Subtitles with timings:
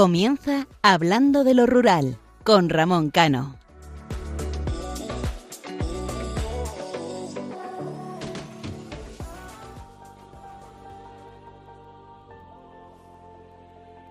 [0.00, 3.56] Comienza Hablando de lo Rural con Ramón Cano.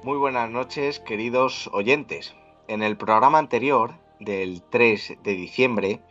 [0.04, 2.35] Muy buenas noches, queridos oyentes.
[2.68, 6.02] En el programa anterior, del 3 de diciembre,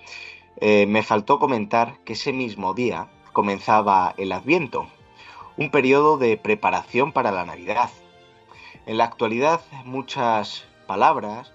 [0.57, 4.89] eh, me faltó comentar que ese mismo día comenzaba el Adviento,
[5.57, 7.91] un periodo de preparación para la Navidad.
[8.89, 11.53] En la actualidad muchas palabras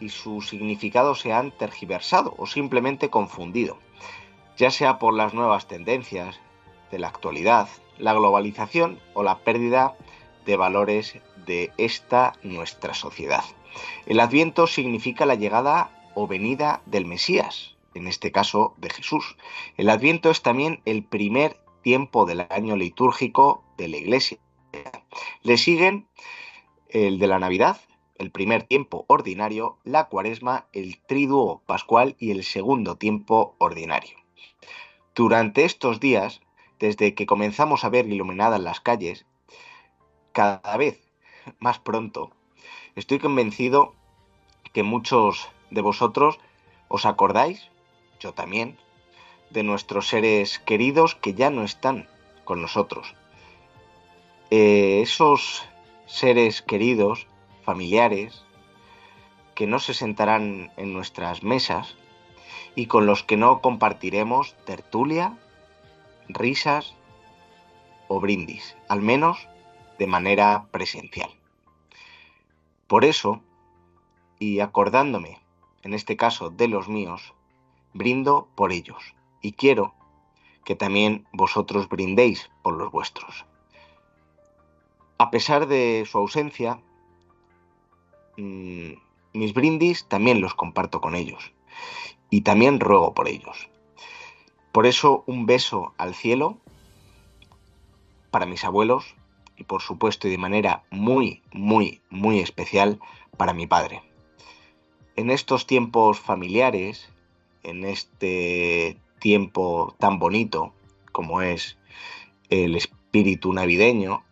[0.00, 3.76] y su significado se han tergiversado o simplemente confundido,
[4.56, 6.40] ya sea por las nuevas tendencias
[6.90, 7.68] de la actualidad,
[7.98, 9.94] la globalización o la pérdida
[10.46, 13.44] de valores de esta nuestra sociedad.
[14.06, 19.36] El adviento significa la llegada o venida del Mesías, en este caso de Jesús.
[19.76, 24.38] El adviento es también el primer tiempo del año litúrgico de la Iglesia.
[25.42, 26.08] Le siguen
[26.92, 27.80] el de la Navidad,
[28.18, 34.16] el primer tiempo ordinario, la cuaresma, el triduo pascual y el segundo tiempo ordinario.
[35.14, 36.40] Durante estos días,
[36.78, 39.26] desde que comenzamos a ver iluminadas las calles,
[40.32, 41.00] cada vez
[41.58, 42.30] más pronto,
[42.94, 43.94] estoy convencido
[44.72, 46.38] que muchos de vosotros
[46.88, 47.70] os acordáis,
[48.18, 48.76] yo también,
[49.50, 52.08] de nuestros seres queridos que ya no están
[52.44, 53.14] con nosotros.
[54.50, 55.64] Eh, esos
[56.10, 57.28] seres queridos,
[57.62, 58.44] familiares,
[59.54, 61.96] que no se sentarán en nuestras mesas
[62.74, 65.38] y con los que no compartiremos tertulia,
[66.28, 66.94] risas
[68.08, 69.48] o brindis, al menos
[69.98, 71.30] de manera presencial.
[72.88, 73.40] Por eso,
[74.40, 75.38] y acordándome,
[75.82, 77.34] en este caso de los míos,
[77.92, 79.94] brindo por ellos y quiero
[80.64, 83.44] que también vosotros brindéis por los vuestros.
[85.20, 86.80] A pesar de su ausencia,
[88.38, 88.92] mm,
[89.34, 91.52] mis brindis también los comparto con ellos
[92.30, 93.68] y también ruego por ellos.
[94.72, 96.56] Por eso un beso al cielo
[98.30, 99.14] para mis abuelos
[99.58, 102.98] y por supuesto y de manera muy, muy, muy especial
[103.36, 104.00] para mi padre.
[105.16, 107.12] En estos tiempos familiares,
[107.62, 110.72] en este tiempo tan bonito
[111.12, 111.76] como es
[112.48, 114.24] el espíritu navideño,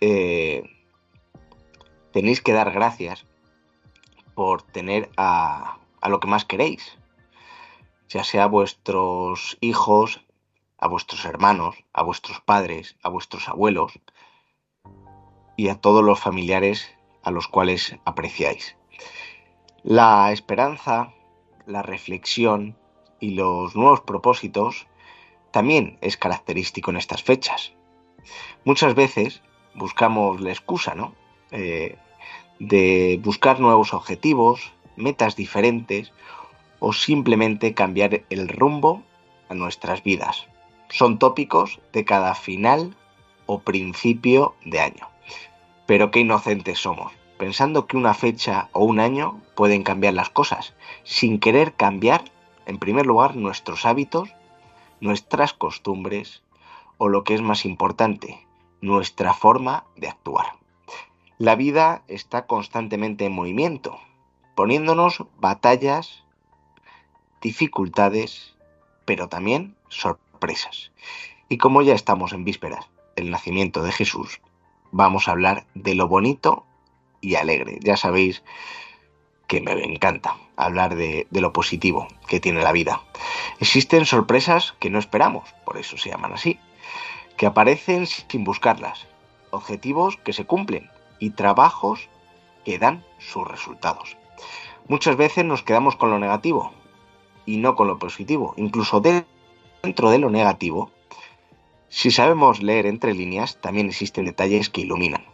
[0.00, 0.62] eh,
[2.12, 3.24] tenéis que dar gracias
[4.34, 6.98] por tener a, a lo que más queréis,
[8.08, 10.24] ya sea a vuestros hijos,
[10.78, 13.98] a vuestros hermanos, a vuestros padres, a vuestros abuelos
[15.56, 16.88] y a todos los familiares
[17.22, 18.76] a los cuales apreciáis.
[19.82, 21.12] La esperanza,
[21.66, 22.78] la reflexión
[23.20, 24.86] y los nuevos propósitos
[25.50, 27.72] también es característico en estas fechas.
[28.64, 29.42] Muchas veces
[29.78, 31.14] buscamos la excusa, ¿no?
[31.50, 31.96] Eh,
[32.58, 36.12] de buscar nuevos objetivos, metas diferentes
[36.80, 39.02] o simplemente cambiar el rumbo
[39.48, 40.46] a nuestras vidas.
[40.90, 42.96] Son tópicos de cada final
[43.46, 45.08] o principio de año.
[45.86, 50.74] Pero qué inocentes somos, pensando que una fecha o un año pueden cambiar las cosas,
[51.04, 52.24] sin querer cambiar,
[52.66, 54.34] en primer lugar, nuestros hábitos,
[55.00, 56.42] nuestras costumbres
[56.98, 58.47] o lo que es más importante,
[58.80, 60.54] nuestra forma de actuar.
[61.38, 63.98] La vida está constantemente en movimiento,
[64.54, 66.24] poniéndonos batallas,
[67.40, 68.56] dificultades,
[69.04, 70.90] pero también sorpresas.
[71.48, 74.40] Y como ya estamos en vísperas del nacimiento de Jesús,
[74.90, 76.66] vamos a hablar de lo bonito
[77.20, 77.78] y alegre.
[77.82, 78.42] Ya sabéis
[79.46, 83.02] que me encanta hablar de, de, lo positivo que tiene la vida.
[83.60, 86.58] Existen sorpresas que no esperamos, por eso se llaman así
[87.38, 89.06] que aparecen sin buscarlas,
[89.52, 90.90] objetivos que se cumplen
[91.20, 92.08] y trabajos
[92.64, 94.18] que dan sus resultados.
[94.88, 96.72] Muchas veces nos quedamos con lo negativo
[97.46, 98.54] y no con lo positivo.
[98.56, 100.90] Incluso dentro de lo negativo,
[101.88, 105.24] si sabemos leer entre líneas, también existen detalles que iluminan.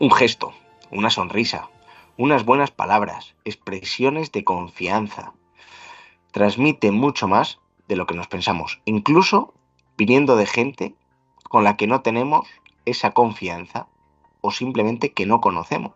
[0.00, 0.52] Un gesto,
[0.90, 1.70] una sonrisa,
[2.16, 5.32] unas buenas palabras, expresiones de confianza,
[6.32, 9.54] transmiten mucho más de lo que nos pensamos, incluso
[9.96, 10.94] viniendo de gente
[11.54, 12.48] con la que no tenemos
[12.84, 13.86] esa confianza
[14.40, 15.92] o simplemente que no conocemos.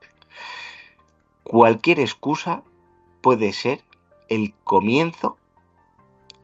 [1.43, 2.62] Cualquier excusa
[3.22, 3.82] puede ser
[4.28, 5.37] el comienzo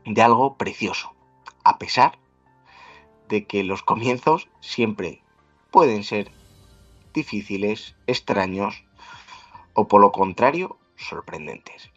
[0.04, 1.12] de algo precioso,
[1.62, 2.18] a pesar
[3.28, 5.22] de que los comienzos siempre
[5.70, 6.32] pueden ser
[7.12, 8.82] difíciles, extraños
[9.74, 11.92] o por lo contrario sorprendentes.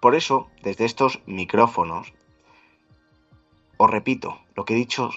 [0.00, 2.12] Por eso, desde estos micrófonos,
[3.76, 5.12] os repito lo que he dicho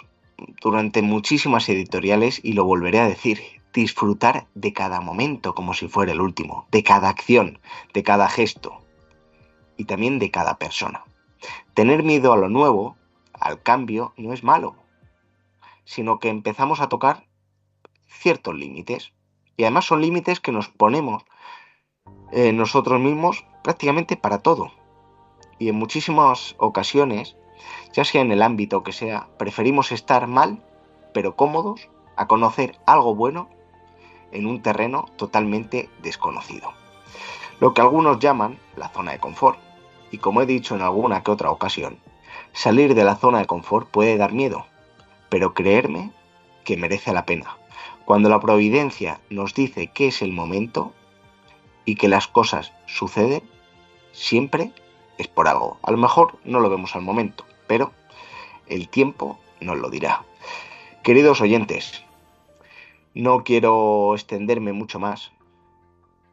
[0.61, 3.41] durante muchísimas editoriales y lo volveré a decir.
[3.71, 7.59] disfrutar de cada momento como si fuera el último, de cada acción,
[7.93, 8.81] de cada gesto
[9.77, 11.03] y también de cada persona.
[11.75, 12.97] Tener miedo a lo nuevo,
[13.33, 14.75] al cambio, no es malo,
[15.85, 17.25] sino que empezamos a tocar
[18.07, 19.13] ciertos límites.
[19.55, 21.23] Y además son límites que nos ponemos
[22.31, 24.71] eh, nosotros mismos prácticamente para todo.
[25.57, 27.37] Y en muchísimas ocasiones,
[27.93, 30.61] ya sea en el ámbito que sea, preferimos estar mal,
[31.13, 33.49] pero cómodos, a conocer algo bueno
[34.31, 36.73] en un terreno totalmente desconocido.
[37.59, 39.59] Lo que algunos llaman la zona de confort.
[40.11, 41.99] Y como he dicho en alguna que otra ocasión,
[42.53, 44.65] salir de la zona de confort puede dar miedo,
[45.29, 46.11] pero creerme
[46.63, 47.57] que merece la pena.
[48.05, 50.93] Cuando la providencia nos dice que es el momento
[51.85, 53.43] y que las cosas suceden,
[54.13, 54.71] siempre
[55.17, 55.77] es por algo.
[55.83, 57.93] A lo mejor no lo vemos al momento, pero
[58.67, 60.25] el tiempo nos lo dirá.
[61.03, 62.03] Queridos oyentes,
[63.13, 65.31] no quiero extenderme mucho más,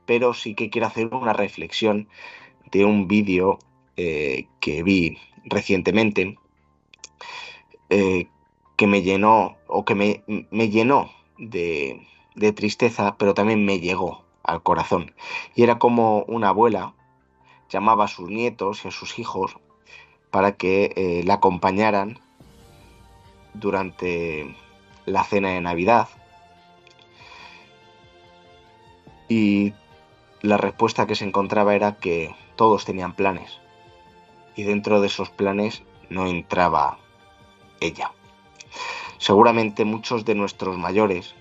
[0.06, 2.08] pero sí que quiero hacer una reflexión
[2.72, 3.58] de un vídeo
[3.98, 6.38] eh, que vi recientemente
[7.90, 8.28] eh,
[8.76, 12.00] que me llenó o que me, llenó de,
[12.54, 15.14] tristeza, pero también me llegó al corazón.
[15.54, 16.94] Y era como una abuela
[17.68, 19.58] llamaba a sus nietos y a sus hijos
[20.36, 22.18] para que eh, la acompañaran
[23.54, 24.54] durante
[25.06, 26.08] la cena de Navidad.
[29.30, 29.72] Y
[30.42, 33.60] la respuesta que se encontraba era que todos tenían planes
[34.56, 36.98] y dentro de esos planes no entraba
[37.80, 38.12] ella.
[39.16, 41.34] Seguramente muchos de nuestros mayores,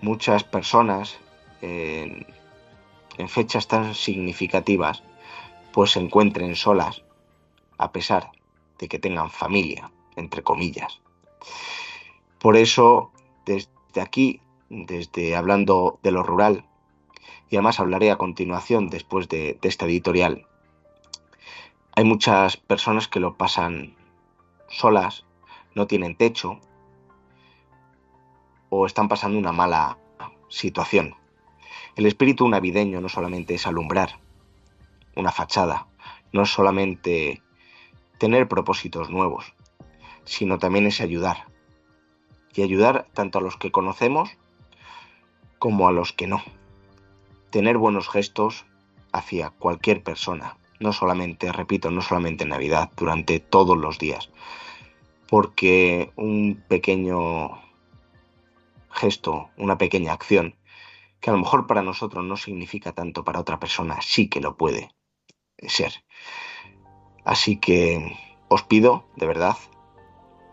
[0.00, 1.18] muchas personas
[1.60, 2.26] en,
[3.18, 5.02] en fechas tan significativas,
[5.74, 7.02] pues se encuentren solas,
[7.78, 8.32] a pesar
[8.78, 11.00] de que tengan familia, entre comillas.
[12.38, 13.12] Por eso,
[13.44, 16.64] desde aquí, desde hablando de lo rural,
[17.48, 20.46] y además hablaré a continuación después de, de esta editorial,
[21.94, 23.96] hay muchas personas que lo pasan
[24.68, 25.24] solas,
[25.74, 26.60] no tienen techo
[28.68, 29.98] o están pasando una mala
[30.48, 31.14] situación.
[31.94, 34.20] El espíritu navideño no solamente es alumbrar
[35.14, 35.86] una fachada,
[36.32, 37.42] no solamente
[38.18, 39.54] tener propósitos nuevos,
[40.24, 41.46] sino también es ayudar.
[42.54, 44.30] Y ayudar tanto a los que conocemos
[45.58, 46.42] como a los que no.
[47.50, 48.64] Tener buenos gestos
[49.12, 54.30] hacia cualquier persona, no solamente, repito, no solamente en Navidad, durante todos los días.
[55.28, 57.60] Porque un pequeño
[58.90, 60.56] gesto, una pequeña acción,
[61.20, 64.56] que a lo mejor para nosotros no significa tanto, para otra persona sí que lo
[64.56, 64.90] puede
[65.58, 66.04] ser.
[67.26, 69.56] Así que os pido, de verdad,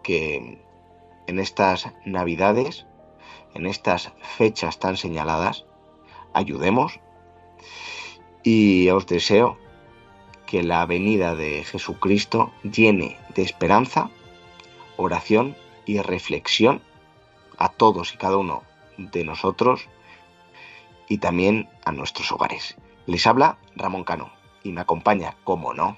[0.02, 0.60] que
[1.28, 2.88] en estas Navidades,
[3.54, 5.66] en estas fechas tan señaladas,
[6.34, 7.00] ayudemos
[8.42, 9.60] y os deseo
[10.48, 14.10] que la venida de Jesucristo llene de esperanza,
[14.98, 16.82] oración y reflexión
[17.60, 18.64] a todos y cada uno
[18.98, 19.88] de nosotros
[21.08, 22.78] y también a nuestros hogares.
[23.06, 24.32] Les habla Ramón Cano
[24.64, 25.98] y me acompaña, como no,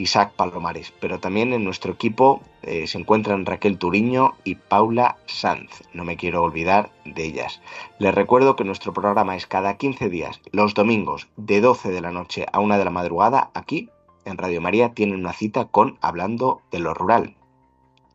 [0.00, 5.82] Isaac Palomares, pero también en nuestro equipo eh, se encuentran Raquel Turiño y Paula Sanz.
[5.92, 7.60] No me quiero olvidar de ellas.
[7.98, 12.12] Les recuerdo que nuestro programa es cada 15 días, los domingos, de 12 de la
[12.12, 13.90] noche a 1 de la madrugada, aquí
[14.24, 17.36] en Radio María tienen una cita con Hablando de lo Rural.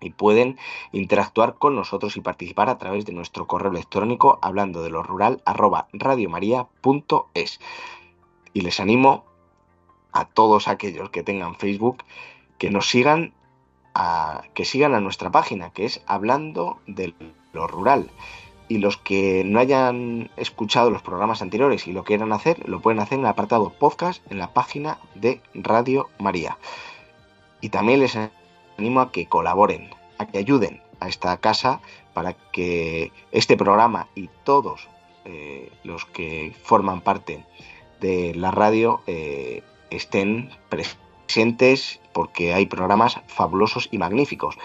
[0.01, 0.57] Y pueden
[0.91, 5.41] interactuar con nosotros y participar a través de nuestro correo electrónico hablando de lo rural
[5.45, 7.59] arroba radiomaria.es.
[8.53, 9.34] Y les animo
[10.15, 12.03] a todos aquellos que tengan Facebook
[12.57, 13.33] que nos sigan
[13.93, 17.13] a, que sigan a nuestra página que es hablando de
[17.51, 18.09] lo rural.
[18.67, 23.01] Y los que no hayan escuchado los programas anteriores y lo quieran hacer lo pueden
[23.01, 26.57] hacer en el apartado podcast en la página de Radio María.
[27.59, 28.17] Y también les
[28.77, 31.81] animo a que colaboren a que ayuden a esta casa
[32.13, 34.87] para que este programa y todos
[35.25, 37.43] eh, los que forman parte
[37.99, 44.57] de la radio eh, estén presentes porque hay programas fabulosos y magníficos.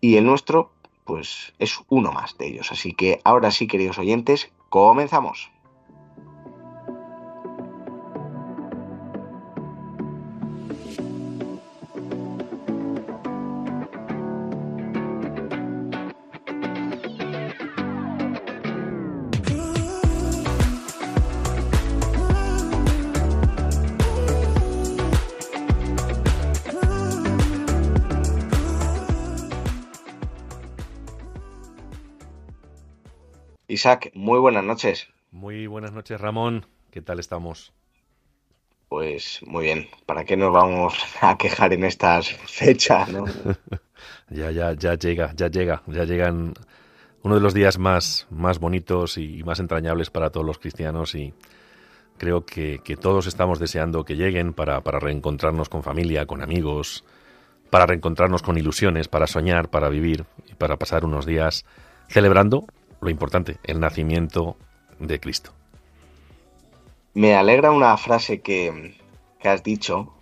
[0.00, 0.70] Y el nuestro,
[1.04, 2.70] pues es uno más de ellos.
[2.72, 5.50] Así que ahora sí, queridos oyentes, comenzamos.
[33.86, 35.06] Isaac, muy buenas noches.
[35.30, 36.66] Muy buenas noches, Ramón.
[36.90, 37.72] ¿Qué tal estamos?
[38.88, 39.86] Pues muy bien.
[40.06, 43.26] ¿Para qué nos vamos a quejar en estas fechas, no?
[44.28, 46.54] ya, ya, ya llega, ya llega, ya llegan
[47.22, 51.32] uno de los días más, más bonitos y más entrañables para todos los cristianos y
[52.18, 57.04] creo que, todos estamos deseando que lleguen para, para reencontrarnos con familia, con amigos,
[57.70, 61.64] para reencontrarnos con ilusiones, para soñar, para vivir y para pasar unos días
[62.08, 62.66] celebrando
[63.00, 64.56] lo importante, el nacimiento
[64.98, 65.52] de Cristo.
[67.14, 68.94] Me alegra una frase que,
[69.42, 70.12] has dicho,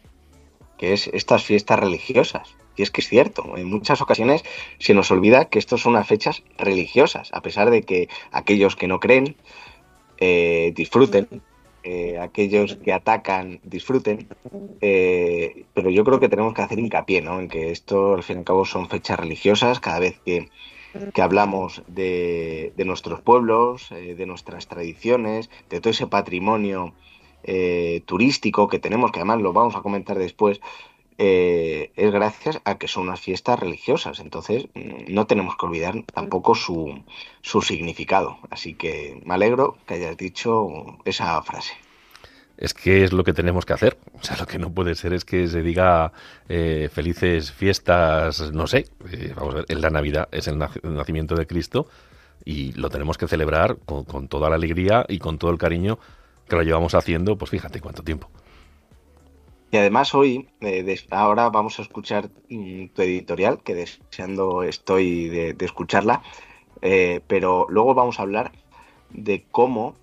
[0.79, 2.55] que es estas fiestas religiosas.
[2.77, 4.45] Y es que es cierto, en muchas ocasiones
[4.79, 8.89] se nos olvida que estas son unas fechas religiosas, a pesar de que aquellos que
[8.89, 9.37] no creen
[10.19, 11.29] eh, disfruten,
[11.85, 14.27] eh, aquellos que atacan disfruten,
[14.81, 17.41] eh, pero yo creo que tenemos que hacer hincapié ¿no?
[17.41, 20.49] en que esto al fin y al cabo son fechas religiosas, cada vez que
[21.13, 26.95] que hablamos de, nuestros pueblos, eh, de nuestras tradiciones, de todo ese patrimonio
[27.43, 30.61] eh, turístico que tenemos, que además lo vamos a comentar después,
[31.19, 34.21] eh, es gracias a que son unas fiestas religiosas.
[34.21, 37.03] Entonces, mm, no tenemos que olvidar tampoco su,
[37.41, 38.39] su significado.
[38.51, 41.75] Así que me alegro que hayas dicho esa frase
[42.57, 43.97] es que es lo que tenemos que hacer.
[44.21, 46.13] O sea, lo que no puede ser es que se diga
[46.49, 51.35] eh, felices fiestas, no sé, eh, vamos a ver, en la Navidad es el, nacimiento
[51.35, 51.89] de Cristo
[52.45, 55.99] y lo tenemos que celebrar con, toda la alegría y con todo el cariño
[56.49, 58.29] que lo llevamos haciendo, pues fíjate cuánto tiempo.
[59.71, 65.55] Y además hoy, eh, ahora vamos a escuchar mm, tu editorial, que deseando estoy de,
[65.55, 66.23] de escucharla,
[67.27, 68.53] pero luego vamos a hablar
[69.11, 69.95] de cómo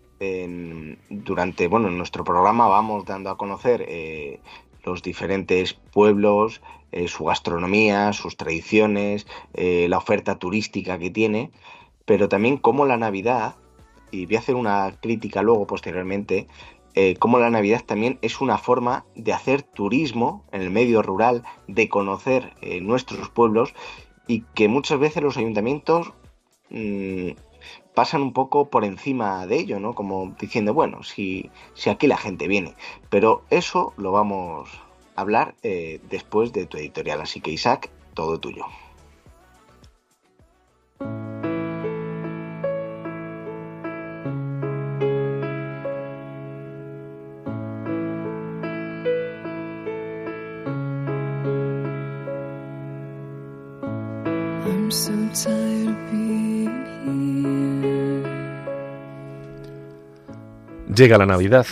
[1.10, 4.40] durante, bueno, en nuestro programa vamos dando a conocer eh,
[4.84, 6.62] los diferentes pueblos,
[6.92, 9.26] eh, su gastronomía, sus tradiciones,
[9.56, 11.52] eh, la oferta turística que tiene,
[12.06, 13.56] pero también cómo la Navidad,
[14.12, 16.48] y voy a hacer una crítica luego posteriormente,
[17.20, 21.88] cómo la Navidad también es una forma de hacer turismo en el medio rural, de
[21.88, 23.74] conocer nuestros pueblos
[24.28, 26.12] y que muchas veces los ayuntamientos
[26.70, 27.30] mm,
[28.02, 29.94] pasan un poco por encima de ello, ¿no?
[29.94, 32.74] Como diciendo, bueno, si, si aquí la gente viene.
[33.12, 34.68] Pero eso lo vamos
[35.16, 37.22] a hablar eh, después de tu editorial.
[37.22, 38.66] Así que Isaac, todo tuyo.
[60.94, 61.66] Llega la Navidad.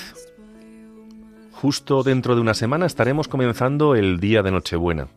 [1.52, 5.10] Justo dentro de una semana estaremos comenzando el día de Nochebuena.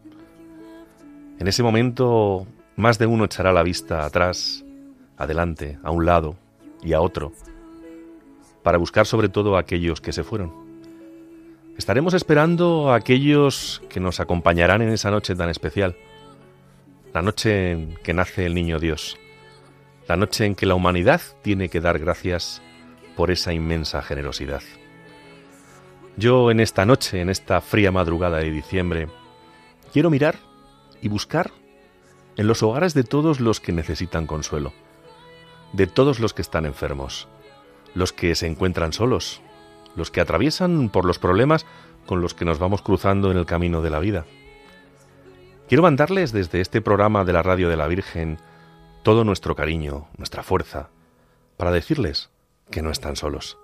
[1.39, 4.65] En ese momento más de uno echará la vista atrás,
[5.17, 6.35] adelante, a un lado
[6.83, 7.33] y a otro,
[8.65, 10.53] para buscar sobre todo a aquellos que se fueron.
[11.79, 15.95] Estaremos esperando a aquellos que nos acompañarán en esa noche tan especial,
[17.15, 19.17] la noche en que nace el niño Dios,
[20.09, 22.63] la noche en que la humanidad tiene que dar gracias
[23.17, 24.63] por esa inmensa generosidad.
[26.17, 29.09] Yo en esta noche, en esta fría madrugada de diciembre,
[29.93, 30.37] quiero mirar
[31.01, 31.51] y buscar
[32.37, 34.73] en los hogares de todos los que necesitan consuelo,
[35.73, 37.29] de todos los que están enfermos,
[37.95, 39.41] los que se encuentran solos,
[39.97, 41.67] los que atraviesan por los problemas
[42.07, 44.27] con los que nos vamos cruzando en el camino de la vida.
[45.69, 48.39] Quiero mandarles desde este programa de la Radio de la Virgen
[49.03, 50.91] todo nuestro cariño, nuestra fuerza,
[51.57, 52.32] para decirles
[52.73, 53.57] que no están solos.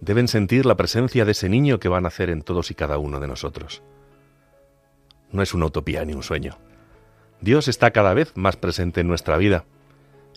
[0.00, 2.98] Deben sentir la presencia de ese niño que va a nacer en todos y cada
[2.98, 3.82] uno de nosotros.
[5.30, 6.58] No es una utopía ni un sueño.
[7.40, 9.64] Dios está cada vez más presente en nuestra vida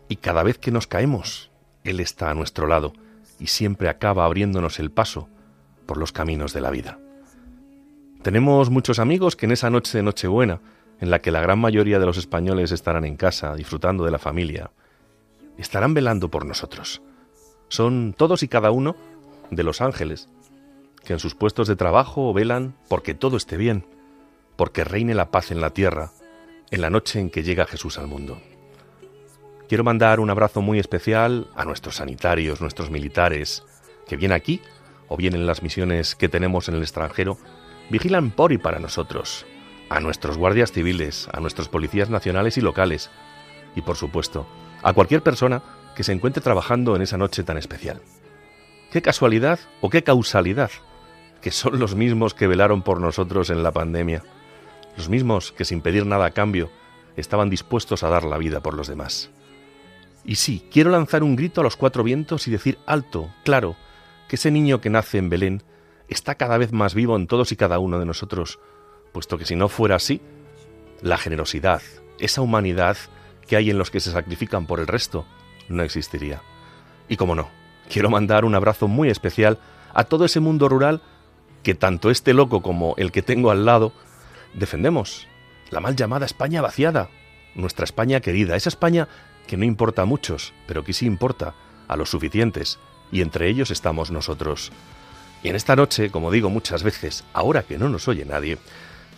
[0.08, 1.50] y cada vez que nos caemos,
[1.84, 2.94] Él está a nuestro lado
[3.40, 5.28] y siempre acaba abriéndonos el paso
[5.86, 7.00] por los caminos de la vida.
[8.22, 10.60] Tenemos muchos amigos que en esa noche de Nochebuena,
[11.00, 14.20] en la que la gran mayoría de los españoles estarán en casa disfrutando de la
[14.20, 14.72] familia,
[15.58, 17.02] estarán velando por nosotros
[17.70, 18.96] son todos y cada uno
[19.50, 20.28] de los ángeles,
[21.04, 23.86] que en sus puestos de trabajo velan porque todo esté bien,
[24.56, 26.12] porque reine la paz en la tierra,
[26.72, 28.40] en la noche en que llega Jesús al mundo.
[29.68, 33.64] Quiero mandar un abrazo muy especial a nuestros sanitarios, nuestros militares,
[34.08, 34.62] que bien aquí
[35.08, 37.38] o bien en las misiones que tenemos en el extranjero,
[37.90, 39.46] vigilan por y para nosotros,
[39.90, 43.10] a nuestros guardias civiles, a nuestros policías nacionales y locales,
[43.76, 44.48] y por supuesto,
[44.84, 45.62] a cualquier persona
[46.00, 48.02] que se encuentre trabajando en esa noche tan especial.
[48.90, 50.72] Qué casualidad o qué causalidad,
[51.42, 54.24] que son los mismos que velaron por nosotros en la pandemia,
[54.96, 56.72] los mismos que sin pedir nada a cambio
[57.18, 59.30] estaban dispuestos a dar la vida por los demás.
[60.24, 63.76] Y sí, quiero lanzar un grito a los cuatro vientos y decir alto, claro,
[64.30, 65.64] que ese niño que nace en Belén
[66.08, 68.58] está cada vez más vivo en todos y cada uno de nosotros,
[69.12, 70.22] puesto que si no fuera así,
[71.02, 71.82] la generosidad,
[72.20, 72.96] esa humanidad
[73.50, 75.26] que hay en los que se sacrifican por el resto,
[75.70, 76.42] no existiría.
[77.08, 77.50] Y como no,
[77.90, 79.58] quiero mandar un abrazo muy especial
[79.94, 81.02] a todo ese mundo rural
[81.64, 83.94] que tanto este loco como el que tengo al lado
[84.54, 85.28] defendemos.
[85.70, 87.10] La mal llamada España vaciada,
[87.56, 89.08] nuestra España querida, esa España
[89.48, 91.56] que no importa a muchos, pero que sí importa
[91.88, 92.80] a los suficientes,
[93.12, 94.72] y entre ellos estamos nosotros.
[95.42, 98.58] Y en esta noche, como digo muchas veces, ahora que no nos oye nadie,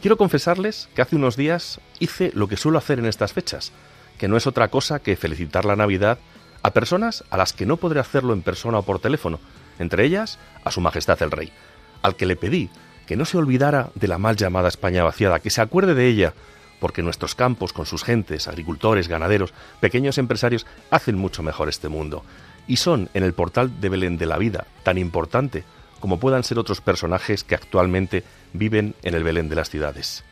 [0.01, 3.72] quiero confesarles que hace unos días hice lo que suelo hacer en estas fechas,
[4.17, 6.17] que no es otra cosa que felicitar la Navidad
[6.63, 9.39] a personas a las que no podré hacerlo en persona o por teléfono,
[9.80, 11.51] entre ellas a Su Majestad el Rey,
[12.01, 12.70] al que le pedí
[13.06, 16.34] que no se olvidara de la mal llamada España vaciada, que se acuerde de ella,
[16.80, 22.24] porque nuestros campos, con sus gentes, agricultores, ganaderos, pequeños empresarios, hacen mucho mejor este mundo,
[22.68, 25.63] y son en el portal de Belén de la vida tan importante
[26.00, 30.24] como puedan ser otros personajes que actualmente viven en el Belén de las ciudades.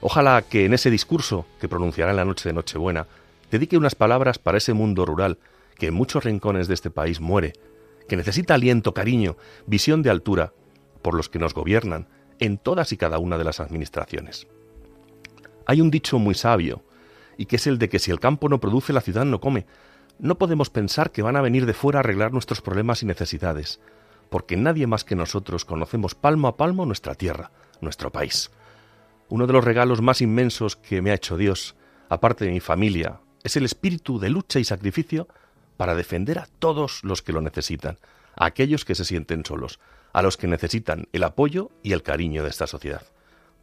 [0.00, 3.06] Ojalá que en ese discurso que pronunciará en la noche de Nochebuena
[3.50, 5.38] dedique unas palabras para ese mundo rural
[5.82, 7.54] que en muchos rincones de este país muere,
[8.08, 9.36] que necesita aliento, cariño,
[9.66, 10.52] visión de altura
[11.02, 12.06] por los que nos gobiernan
[12.38, 14.46] en todas y cada una de las administraciones.
[15.66, 16.84] Hay un dicho muy sabio,
[17.36, 19.66] y que es el de que si el campo no produce, la ciudad no come.
[20.20, 23.80] No podemos pensar que van a venir de fuera a arreglar nuestros problemas y necesidades,
[24.30, 28.52] porque nadie más que nosotros conocemos palmo a palmo nuestra tierra, nuestro país.
[29.28, 31.74] Uno de los regalos más inmensos que me ha hecho Dios,
[32.08, 35.26] aparte de mi familia, es el espíritu de lucha y sacrificio
[35.76, 37.98] para defender a todos los que lo necesitan,
[38.36, 39.80] a aquellos que se sienten solos,
[40.12, 43.02] a los que necesitan el apoyo y el cariño de esta sociedad.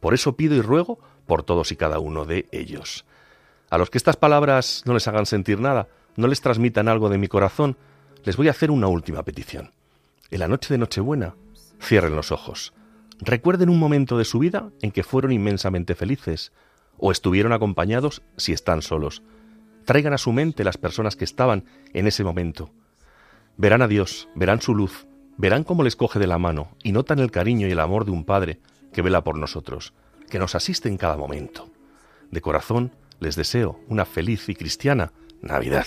[0.00, 3.04] Por eso pido y ruego por todos y cada uno de ellos.
[3.70, 7.18] A los que estas palabras no les hagan sentir nada, no les transmitan algo de
[7.18, 7.76] mi corazón,
[8.24, 9.70] les voy a hacer una última petición.
[10.30, 11.34] En la noche de Nochebuena,
[11.80, 12.72] cierren los ojos.
[13.20, 16.52] Recuerden un momento de su vida en que fueron inmensamente felices,
[16.98, 19.22] o estuvieron acompañados si están solos.
[19.90, 22.70] Traigan a su mente las personas que estaban en ese momento.
[23.56, 27.18] Verán a Dios, verán su luz, verán cómo les coge de la mano y notan
[27.18, 28.60] el cariño y el amor de un Padre
[28.92, 29.92] que vela por nosotros,
[30.30, 31.72] que nos asiste en cada momento.
[32.30, 35.86] De corazón les deseo una feliz y cristiana Navidad.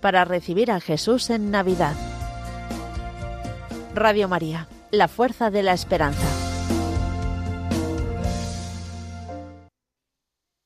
[0.00, 1.94] para recibir a Jesús en Navidad.
[3.94, 6.26] Radio María, la fuerza de la esperanza.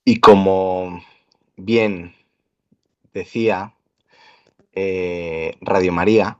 [0.04, 1.02] Y como
[1.56, 2.14] bien
[3.14, 3.74] decía
[4.72, 6.38] eh, Radio María,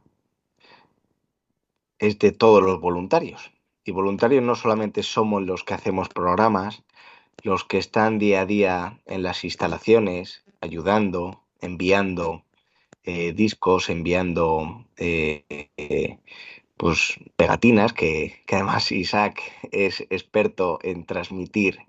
[1.99, 3.53] es de todos los voluntarios.
[3.85, 6.83] Y voluntarios no solamente somos los que hacemos programas,
[7.43, 12.45] los que están día a día en las instalaciones, ayudando, enviando
[13.05, 15.45] eh, discos, enviando eh,
[15.77, 16.19] eh,
[16.77, 21.81] pues pegatinas, que, que, además Isaac es experto en transmitir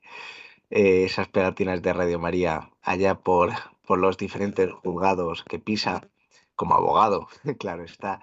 [0.69, 3.51] esas pegatinas de Radio María allá por,
[3.85, 6.09] por los diferentes juzgados que pisa,
[6.55, 7.27] como abogado,
[7.59, 8.21] claro está,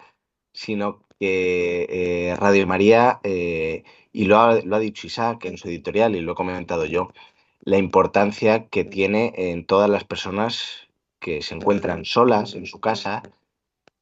[0.52, 6.22] sino que Radio María, y lo ha, lo ha dicho Isaac en su editorial y
[6.22, 7.12] lo he comentado yo,
[7.60, 10.89] la importancia que tiene en todas las personas
[11.20, 13.22] que se encuentran solas en su casa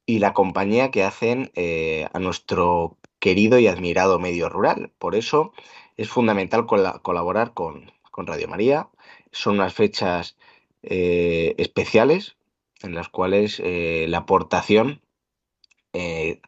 [0.06, 4.90] y la compañía que hacen eh, a nuestro querido y admirado medio rural.
[4.98, 5.52] Por eso
[5.98, 8.88] es fundamental colaborar con, Radio María.
[9.30, 10.36] Son unas fechas
[10.82, 12.36] eh, especiales
[12.82, 15.02] en las cuales eh, la aportación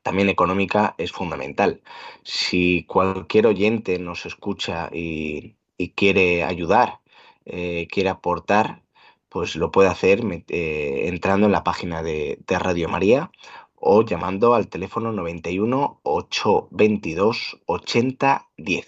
[0.03, 1.83] también económica es fundamental.
[2.23, 5.57] Si cualquier oyente nos escucha y
[5.97, 7.01] quiere ayudar,
[7.45, 8.83] quiere aportar,
[9.31, 13.31] pues lo puede hacer eh, entrando en la página de, Radio María
[13.77, 18.87] o llamando al teléfono 91 822 8010.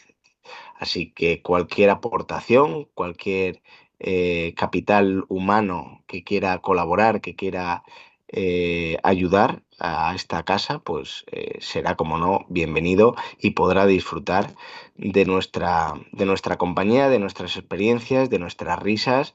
[0.79, 3.63] Así que cualquier aportación, cualquier
[4.01, 7.85] eh, capital humano que quiera colaborar, que quiera
[8.27, 11.25] eh, ayudar a esta casa, pues
[11.61, 14.55] será como no bienvenido y podrá disfrutar
[14.97, 19.35] de nuestra, de nuestra compañía, de nuestras experiencias, de nuestras risas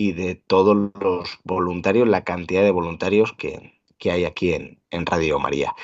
[0.00, 3.74] y de todos los voluntarios, la cantidad de voluntarios que,
[4.10, 5.74] hay aquí en, Radio María.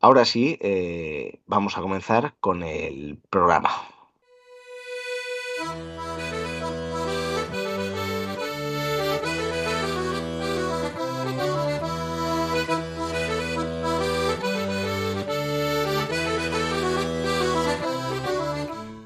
[0.00, 3.70] Ahora sí, eh, vamos a comenzar con el programa.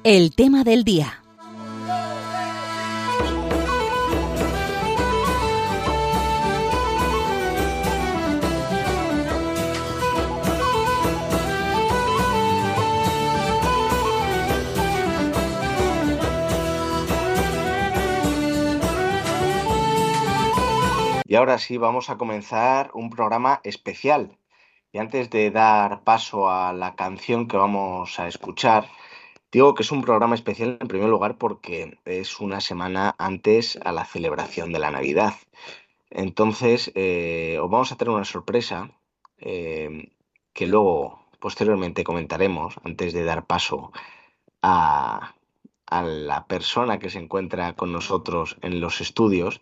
[0.03, 1.20] El tema del día.
[21.31, 24.37] Y ahora sí vamos a comenzar un programa especial.
[24.91, 28.89] Y antes de dar paso a la canción que vamos a escuchar,
[29.49, 33.93] digo que es un programa especial en primer lugar porque es una semana antes a
[33.93, 35.35] la celebración de la Navidad.
[36.09, 38.91] Entonces, eh, os vamos a tener una sorpresa
[39.37, 40.11] eh,
[40.51, 43.93] que luego posteriormente comentaremos antes de dar paso
[44.61, 45.33] a
[45.89, 49.61] la persona que se encuentra con nosotros en los estudios.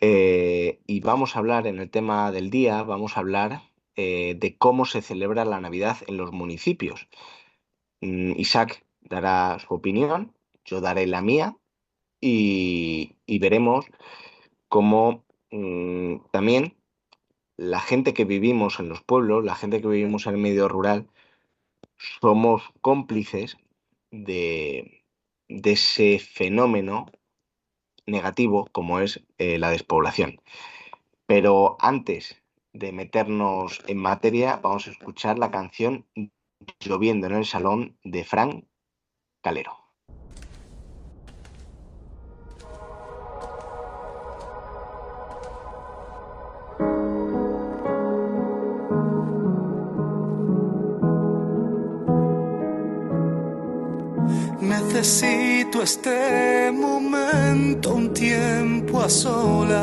[0.00, 3.62] Eh, y vamos a hablar en el tema del día, vamos a hablar
[3.96, 7.08] eh, de cómo se celebra la Navidad en los municipios.
[8.00, 10.34] Mm, Isaac dará su opinión,
[10.64, 11.56] yo daré la mía
[12.20, 13.86] y, veremos
[14.68, 16.76] cómo mm, también
[17.56, 21.08] la gente que vivimos en los pueblos, la gente que vivimos en el medio rural,
[22.20, 23.56] somos cómplices
[24.10, 25.04] de,
[25.48, 27.06] de ese fenómeno
[28.06, 30.40] negativo como es eh, la despoblación.
[31.26, 36.06] Pero antes de meternos en materia, vamos a escuchar la canción
[36.80, 38.64] Lloviendo en el Salón de Frank
[39.42, 39.78] Calero.
[54.60, 59.74] Necesito este momento, un tiempo a solas,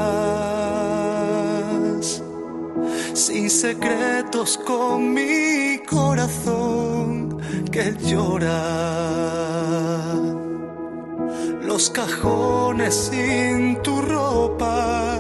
[3.13, 7.37] sin secretos con mi corazón
[7.71, 9.01] que llora.
[11.61, 15.19] Los cajones sin tu ropa,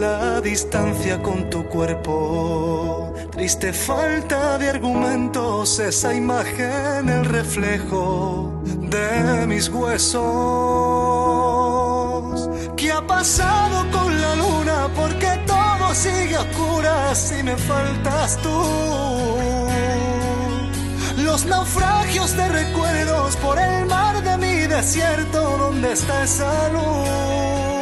[0.00, 3.12] la distancia con tu cuerpo.
[3.32, 10.20] Triste falta de argumentos, esa imagen, el reflejo de mis huesos.
[12.78, 14.88] ¿Qué ha pasado con la luna?
[14.96, 18.58] Porque todo sigue a oscuras y me faltas tú.
[21.18, 27.79] Los naufragios de recuerdos por el mar de mi desierto, ¿dónde está esa luz?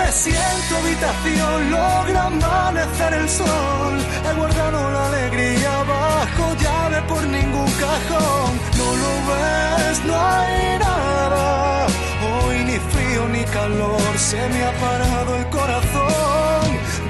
[0.00, 3.94] Dime si en tu habitación logra amanecer el sol.
[4.28, 8.50] He guardado la alegría bajo llave por ningún cajón.
[8.78, 11.86] No lo ves, no hay nada.
[12.32, 16.62] Hoy ni frío ni calor, se me ha parado el corazón.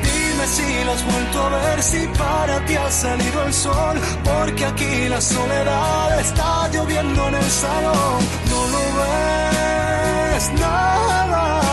[0.02, 4.64] Dime si lo has vuelto a ver, si para ti ha salido el sol, porque
[4.64, 8.18] aquí la soledad está lloviendo en el salón.
[8.50, 11.69] No lo ves nada,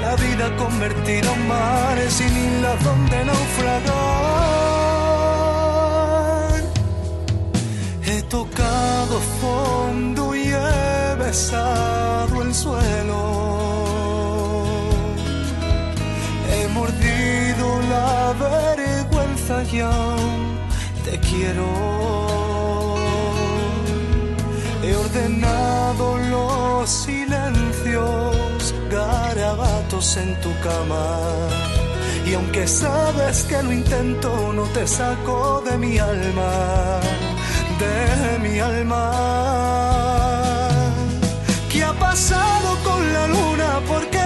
[0.00, 3.90] la vida convertida en mares sin islas donde naufragar.
[8.04, 13.60] He tocado fondo y he besado el suelo
[16.74, 20.58] mordido la vergüenza y aún
[21.04, 21.68] te quiero.
[24.82, 28.36] He ordenado los silencios,
[30.00, 31.06] en tu cama.
[32.26, 37.00] Y aunque sabes que lo intento, no te saco de mi alma,
[37.82, 39.10] de mi alma.
[41.70, 43.80] ¿Qué ha pasado con la luna?
[43.86, 44.20] Porque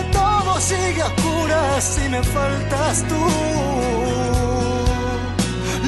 [0.61, 3.23] sigue a curas si me faltas tú.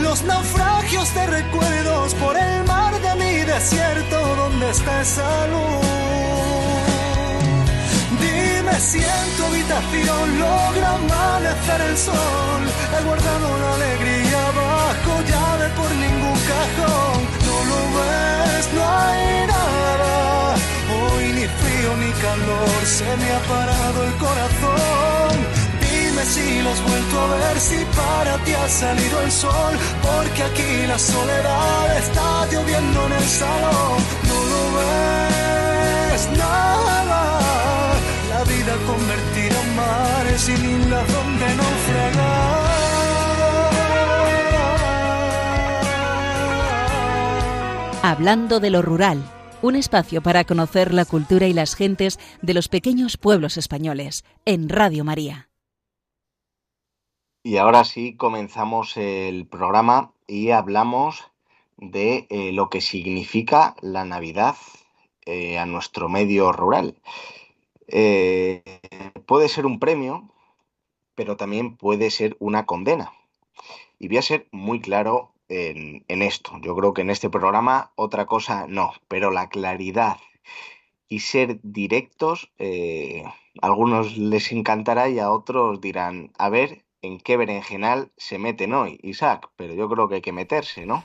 [0.03, 5.76] Los naufragios de recuerdos por el mar de mi desierto, ¿dónde está esa luz?
[8.91, 12.63] Si en habitación logra amanecer el sol.
[12.95, 17.19] He guardado la alegría bajo llave por ningún cajón.
[17.49, 19.67] No lo ves, no hay nada
[21.37, 25.35] ni frío ni calor, se me ha parado el corazón.
[25.81, 30.43] Dime si lo has vuelto a ver, si para ti ha salido el sol, porque
[30.43, 33.97] aquí la soledad está lloviendo en el salón.
[34.29, 37.46] No lo ves nada,
[38.67, 42.67] vida convertida en mares sin islas donde naufragar.
[48.03, 49.23] Hablando de lo rural
[49.63, 54.69] un espacio para conocer la cultura y las gentes de los pequeños pueblos españoles, en
[54.69, 55.49] Radio María.
[57.43, 61.25] Y ahora sí comenzamos el programa y hablamos
[61.79, 64.57] de eh, lo que significa la Navidad
[65.25, 66.97] eh, a nuestro medio rural.
[67.89, 68.63] Eh,
[69.27, 70.31] puede ser un premio,
[71.15, 73.13] pero también puede ser una condena.
[73.99, 76.53] Y voy a ser muy claro en, esto.
[76.63, 80.19] Yo creo que en este programa otra cosa no, pero la claridad
[81.09, 83.25] y ser directos, eh,
[83.63, 88.75] a algunos les encantará y a otros dirán, a ver en qué berenjenal se meten
[88.75, 91.05] hoy, Isaac, pero yo creo que hay que meterse, ¿no?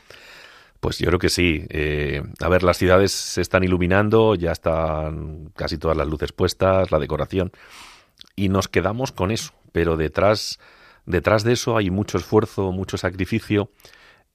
[0.81, 1.63] Pues yo creo que sí.
[1.69, 6.91] Eh, a ver, las ciudades se están iluminando, ya están casi todas las luces puestas,
[6.91, 7.51] la decoración,
[8.35, 9.53] y nos quedamos con eso.
[9.71, 10.59] Pero detrás,
[11.05, 13.69] detrás de eso hay mucho esfuerzo, mucho sacrificio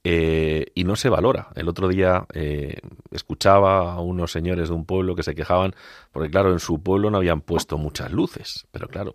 [0.04, 1.48] eh, y no se valora.
[1.56, 2.78] El otro día eh,
[3.10, 5.74] escuchaba a unos señores de un pueblo que se quejaban
[6.12, 8.68] porque, claro, en su pueblo no habían puesto muchas luces.
[8.70, 9.14] Pero, claro,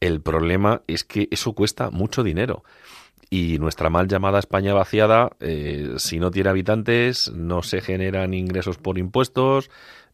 [0.00, 2.62] el problema es que eso cuesta mucho dinero.
[3.30, 8.78] Y nuestra mal llamada España vaciada, eh, si no tiene habitantes, no se generan ingresos
[8.78, 9.70] por impuestos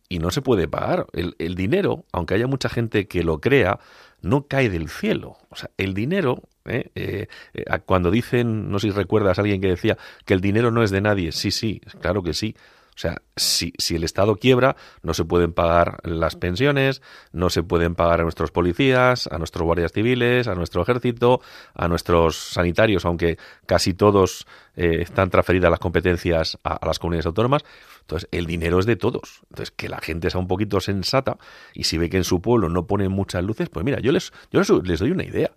[0.08, 1.06] y no se puede pagar.
[1.12, 3.78] El, el dinero, aunque haya mucha gente que lo crea,
[4.20, 5.36] no cae del cielo.
[5.50, 6.90] O sea, el dinero ¿eh?
[6.94, 10.70] Eh, eh, cuando dicen, no sé si recuerdas a alguien que decía que el dinero
[10.70, 12.56] no es de nadie, sí, sí, claro que sí.
[12.94, 17.02] O sea, si, si, el Estado quiebra, no se pueden pagar las pensiones,
[17.32, 21.40] no se pueden pagar a nuestros policías, a nuestros guardias civiles, a nuestro ejército,
[21.74, 27.64] a nuestros sanitarios, aunque casi todos están transferidas las competencias a, las comunidades autónomas.
[28.02, 29.40] Entonces, el dinero es de todos.
[29.50, 31.38] Entonces, que la gente sea un poquito sensata
[31.72, 34.32] y si ve que en su pueblo no ponen muchas luces, pues mira, yo les,
[34.52, 35.50] yo les doy una idea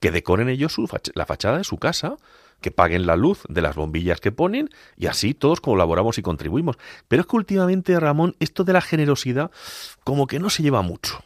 [0.00, 0.76] que decoren ellos
[1.14, 2.16] la fachada de su casa,
[2.62, 6.78] que paguen la luz de las bombillas que ponen y así todos colaboramos y contribuimos.
[7.08, 9.50] Pero es que últimamente, Ramón, esto de la generosidad
[10.04, 11.22] como que no se lleva mucho.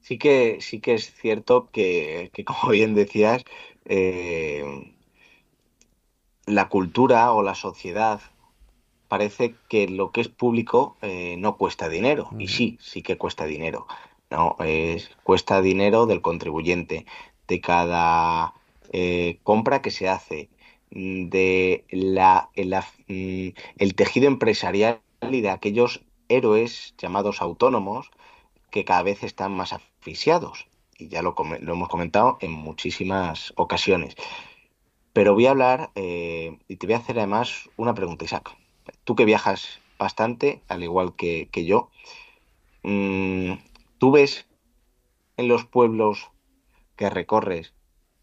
[0.00, 3.44] Sí que, sí que es cierto que, como bien decías,
[3.84, 4.64] eh,
[6.46, 8.20] la cultura o la sociedad
[9.08, 12.30] parece que lo que es público eh, no cuesta dinero.
[12.38, 13.86] Y sí, sí que cuesta dinero.
[14.30, 17.06] No, es, cuesta dinero del contribuyente,
[17.48, 18.54] de cada
[18.92, 20.48] eh, compra que se hace,
[20.90, 28.10] mm, de la, mm, el tejido empresarial y de aquellos héroes llamados autónomos
[28.70, 30.66] que cada vez están más asfixiados.
[30.98, 34.14] Y ya lo, hemos comentado en muchísimas ocasiones.
[35.12, 38.54] Pero voy a hablar eh, y te voy a hacer además una pregunta, Isaac.
[39.04, 41.90] Tú que viajas bastante, al igual que, que yo,
[42.82, 43.54] mm,
[43.98, 44.46] ¿Tú ves
[45.36, 46.30] en los pueblos
[46.98, 47.72] que recorres,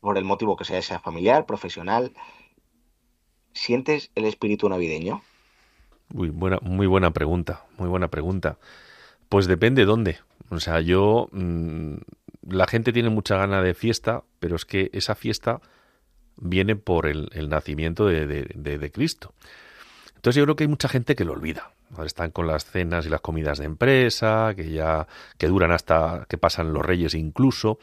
[0.01, 2.11] por el motivo que sea, sea familiar, profesional,
[3.53, 5.23] sientes el espíritu navideño?
[6.09, 8.59] Buena, muy buena pregunta, muy buena pregunta.
[9.29, 10.19] Pues depende dónde.
[10.49, 11.95] O sea, yo mm,
[12.47, 15.61] la gente tiene mucha gana de fiesta, pero es que esa fiesta
[16.37, 19.33] viene por el, nacimiento de, de, Cristo.
[20.15, 21.71] Entonces yo creo que hay mucha gente que lo olvida.
[22.03, 25.07] Están con las cenas y las comidas de empresa, que ya
[25.37, 27.79] que duran hasta que pasan los reyes incluso,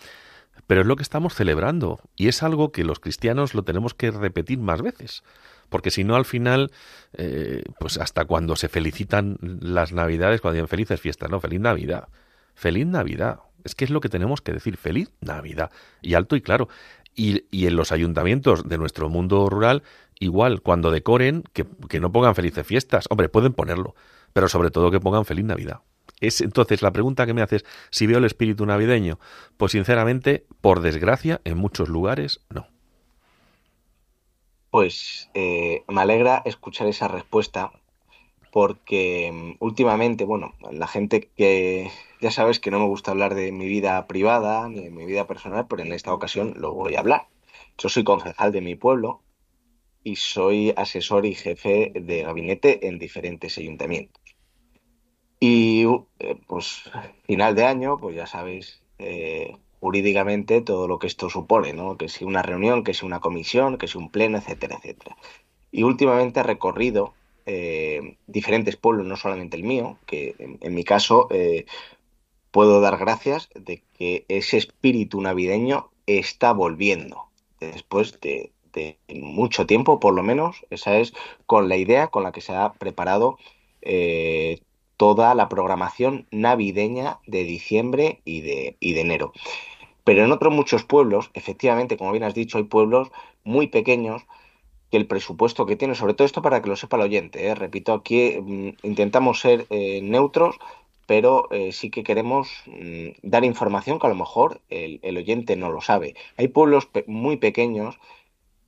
[0.66, 4.10] pero es lo que estamos celebrando y es algo que los cristianos lo tenemos que
[4.10, 5.22] repetir más veces
[5.72, 6.70] porque si no al final,
[7.14, 12.08] eh, pues hasta cuando se felicitan las navidades, cuando dicen felices fiestas, no, feliz Navidad,
[12.54, 16.42] feliz Navidad, es que es lo que tenemos que decir, feliz Navidad, y alto y
[16.42, 16.68] claro.
[17.14, 19.82] Y, y en los ayuntamientos de nuestro mundo rural,
[20.20, 23.94] igual, cuando decoren, que, que no pongan felices fiestas, hombre, pueden ponerlo,
[24.32, 25.80] pero sobre todo que pongan feliz Navidad.
[26.22, 29.18] Es, entonces, la pregunta que me haces, si veo el espíritu navideño,
[29.56, 32.68] pues sinceramente, por desgracia, en muchos lugares, no.
[34.70, 37.72] Pues eh, me alegra escuchar esa respuesta
[38.52, 43.50] porque mm, últimamente, bueno, la gente que ya sabes que no me gusta hablar de
[43.50, 47.00] mi vida privada ni de mi vida personal, pero en esta ocasión lo voy a
[47.00, 47.26] hablar.
[47.78, 49.22] Yo soy concejal de mi pueblo
[50.04, 54.21] y soy asesor y jefe de gabinete en diferentes ayuntamientos.
[55.44, 55.82] Y
[56.20, 56.88] eh, pues
[57.24, 61.96] final de año, pues ya sabes, eh, jurídicamente todo lo que esto supone, ¿no?
[61.96, 65.16] Que si una reunión, que si una comisión, que si un pleno, etcétera, etcétera.
[65.72, 71.26] Y últimamente he recorrido eh, diferentes pueblos, no solamente el mío, que en, mi caso
[71.32, 71.66] eh,
[72.52, 77.24] puedo dar gracias de que ese espíritu navideño está volviendo
[77.58, 78.52] después de,
[79.12, 81.12] mucho tiempo, por lo menos, esa es
[81.46, 83.38] con la idea con la que se ha preparado
[83.80, 84.60] eh,
[85.02, 89.32] toda la programación navideña de diciembre y de, y de enero.
[90.04, 93.10] Pero en otros muchos pueblos, efectivamente, como bien has dicho, hay pueblos
[93.42, 94.22] muy pequeños
[94.92, 97.56] que el presupuesto que tienen, sobre todo esto para que lo sepa el oyente, ¿eh?
[97.56, 100.54] repito, aquí mm, intentamos ser eh, neutros,
[101.06, 105.56] pero eh, sí que queremos mm, dar información que a lo mejor el, el oyente
[105.56, 106.14] no lo sabe.
[106.36, 107.98] Hay pueblos muy pequeños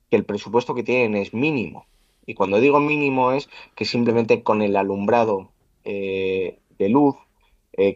[0.09, 1.85] que el presupuesto que tienen es mínimo.
[2.25, 5.54] Y cuando digo mínimo es que simplemente con el alumbrado
[5.85, 7.15] de luz,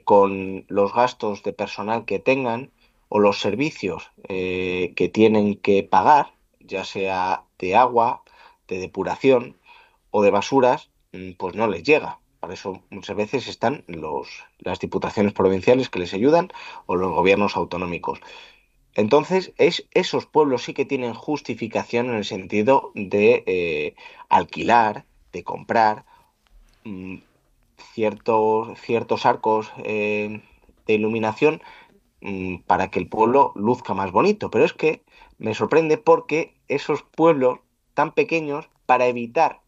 [0.03, 2.71] con los gastos de personal que tengan,
[3.09, 8.23] o los servicios eh, que tienen que pagar, ya sea de agua,
[8.67, 9.57] de depuración
[10.11, 12.19] o de basuras, mm, pues no les llega.
[12.39, 16.49] Para eso muchas veces están los, las diputaciones provinciales que les ayudan
[16.85, 18.21] o los gobiernos autonómicos.
[18.95, 23.95] Entonces, es, esos pueblos sí que tienen justificación en el sentido de eh,
[24.29, 26.05] alquilar, de comprar
[26.83, 27.17] mm,
[27.93, 30.41] ciertos, ciertos arcos eh,
[30.85, 31.61] de iluminación
[32.21, 34.49] Mm, para que el pueblo luzca más bonito.
[34.51, 35.03] Pero es que
[35.37, 37.59] me sorprende porque esos pueblos
[37.93, 39.61] tan pequeños, para evitar,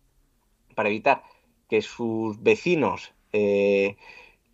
[0.75, 1.23] para evitar
[1.69, 3.97] que sus vecinos eh,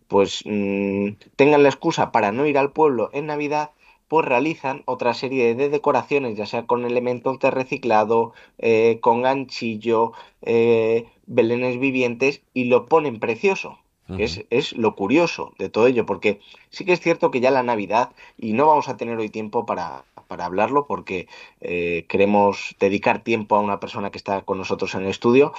[0.08, 3.72] pues mm, tengan la excusa para no ir al pueblo en Navidad,
[4.08, 10.12] pues realizan otra serie de decoraciones, ya sea con elementos de reciclado, eh, con ganchillo,
[10.42, 13.78] eh, belenes vivientes y lo ponen precioso
[14.16, 17.62] es, es, lo curioso de todo ello, porque sí que es cierto que ya la
[17.62, 21.28] Navidad, y no vamos a tener hoy tiempo para, para hablarlo, porque
[21.60, 25.52] eh, queremos dedicar tiempo a una persona que está con nosotros en el estudio,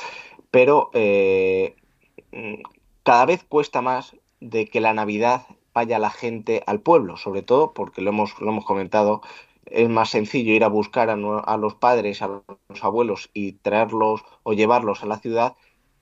[0.49, 1.75] pero eh,
[3.03, 7.73] cada vez cuesta más de que la Navidad vaya la gente al pueblo, sobre todo
[7.73, 9.21] porque lo hemos, lo hemos comentado,
[9.71, 14.23] es más sencillo ir a buscar a, a los padres, a los abuelos y traerlos
[14.43, 15.55] o llevarlos a la ciudad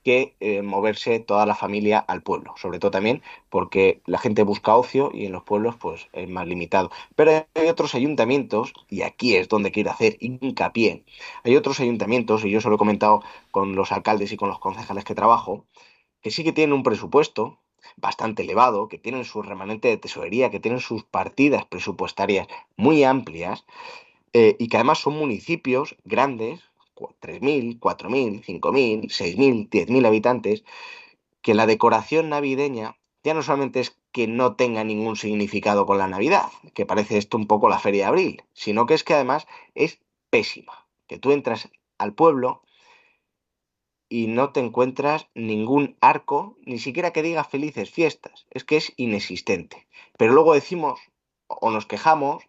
[0.04, 4.76] que eh, moverse toda la familia al pueblo, sobre todo también porque la gente busca
[4.76, 6.90] ocio y en los pueblos pues es más limitado.
[7.14, 11.04] Pero hay otros ayuntamientos, y aquí es donde quiero hacer hincapié,
[11.44, 14.58] hay otros ayuntamientos, y yo se lo he comentado con los alcaldes y con los
[14.60, 15.66] concejales que trabajo,
[16.22, 17.58] que sí que tienen un presupuesto
[17.96, 23.64] bastante elevado, que tienen su remanente de tesorería, que tienen sus partidas presupuestarias muy amplias,
[24.32, 26.60] eh, y que además son municipios grandes,
[26.96, 30.64] 3.000, 4.000, 5.000, 6.000, 10.000 habitantes,
[31.42, 36.08] que la decoración navideña ya no solamente es que no tenga ningún significado con la
[36.08, 39.46] Navidad, que parece esto un poco la feria de abril, sino que es que además
[39.74, 42.62] es pésima, que tú entras al pueblo
[44.08, 48.92] y no te encuentras ningún arco, ni siquiera que diga felices fiestas, es que es
[48.96, 49.86] inexistente.
[50.16, 51.00] Pero luego decimos
[51.46, 52.44] o nos quejamos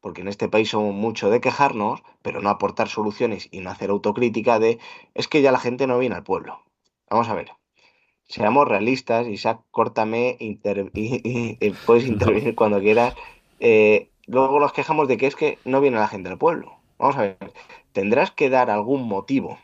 [0.00, 3.90] porque en este país somos mucho de quejarnos, pero no aportar soluciones y no hacer
[3.90, 4.78] autocrítica de
[5.14, 6.62] es que ya la gente no viene al pueblo.
[7.10, 7.50] Vamos a ver.
[8.28, 10.36] Seamos realistas, Isaac, córtame,
[11.86, 13.14] puedes intervenir cuando quieras.
[13.58, 16.76] Eh, luego nos quejamos de que es que no viene la gente al pueblo.
[16.98, 17.52] Vamos a ver,
[17.92, 19.58] tendrás que dar algún motivo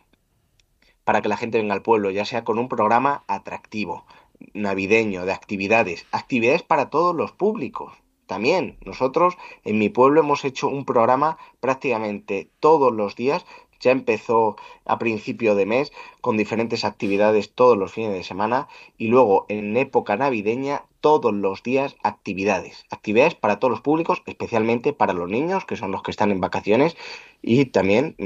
[1.04, 4.04] para que la gente venga al pueblo, ya sea con un programa atractivo,
[4.52, 7.92] navideño, de actividades, actividades para todos los públicos
[8.26, 13.44] también nosotros en mi pueblo hemos hecho un programa prácticamente todos los días
[13.80, 15.92] ya empezó a principio de mes
[16.22, 21.62] con diferentes actividades todos los fines de semana y luego en época navideña todos los
[21.62, 22.86] días actividades.
[22.90, 26.40] Actividades para todos los públicos, especialmente para los niños, que son los que están en
[26.40, 26.96] vacaciones,
[27.42, 28.16] y también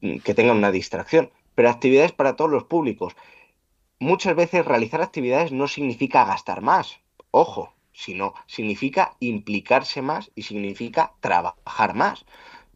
[0.00, 1.30] mm, que tengan una distracción.
[1.54, 3.14] Pero actividades para todos los públicos.
[3.98, 7.00] Muchas veces realizar actividades no significa gastar más.
[7.30, 12.24] Ojo, sino significa implicarse más y significa trabajar más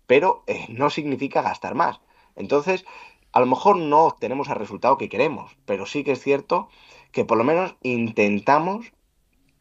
[0.06, 2.00] pero eh, no significa gastar más.
[2.36, 2.84] Entonces,
[3.32, 6.68] a lo mejor no obtenemos el resultado que queremos, pero sí que es cierto
[7.12, 8.92] que por lo menos intentamos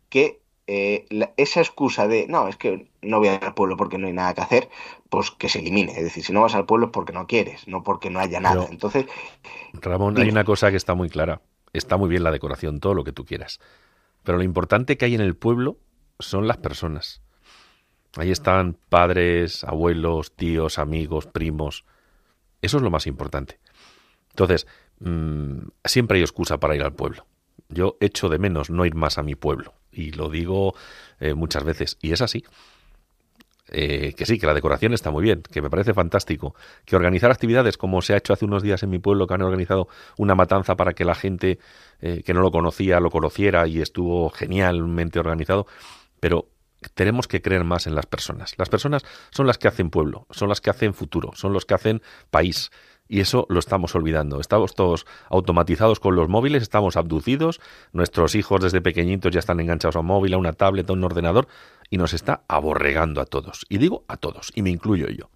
[0.10, 1.06] que eh,
[1.38, 4.42] esa excusa de no, es que no voy al pueblo porque no hay nada que
[4.42, 4.70] hacer,
[5.10, 5.92] pues que se elimine.
[5.92, 8.40] Es decir, si no vas al pueblo es porque no quieres, no porque no haya
[8.40, 8.68] nada.
[8.72, 9.06] Entonces,
[9.74, 11.42] Ramón, hay una cosa que está muy clara.
[11.74, 13.60] Está muy bien la decoración, todo lo que tú quieras.
[14.24, 15.78] Pero lo importante que hay en el pueblo
[16.20, 17.22] son las personas.
[18.18, 21.86] Ahí están padres, abuelos, tíos, amigos, primos.
[22.62, 23.60] Eso es lo más importante.
[24.30, 24.66] Entonces,
[25.00, 27.28] mm, siempre hay excusa para ir al pueblo.
[27.70, 29.75] Yo echo de menos no ir más a mi pueblo.
[29.96, 30.76] Y lo digo
[31.20, 31.98] eh, muchas veces.
[32.02, 32.44] Y es así.
[33.68, 36.54] Eh, que sí, que la decoración está muy bien, que me parece fantástico.
[36.86, 39.42] Que organizar actividades como se ha hecho hace unos días en mi pueblo, que han
[39.42, 39.88] organizado
[40.18, 41.58] una matanza para que la gente
[42.00, 45.66] eh, que no lo conocía lo conociera y estuvo genialmente organizado.
[46.20, 46.50] Pero
[46.94, 48.54] tenemos que creer más en las personas.
[48.58, 51.74] Las personas son las que hacen pueblo, son las que hacen futuro, son los que
[51.74, 52.70] hacen país.
[53.08, 54.40] Y eso lo estamos olvidando.
[54.40, 57.62] Estamos todos automatizados con los móviles, estamos abducidos,
[57.94, 61.04] nuestros hijos desde pequeñitos ya están enganchados a un móvil, a una tablet, a un
[61.04, 61.48] ordenador,
[61.90, 63.66] y nos está aborregando a todos.
[63.70, 65.30] Y digo a todos, y me incluyo yo.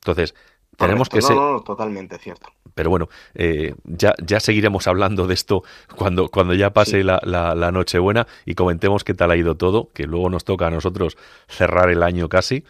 [0.00, 0.34] Entonces,
[0.76, 1.36] tenemos que ser...
[1.64, 2.50] totalmente cierto.
[2.74, 5.64] Pero bueno, eh, ya, ya seguiremos hablando de esto
[5.96, 10.04] cuando, cuando ya pase la, la, Nochebuena y comentemos qué tal ha ido todo, que
[10.04, 12.64] luego nos toca a nosotros cerrar el año casi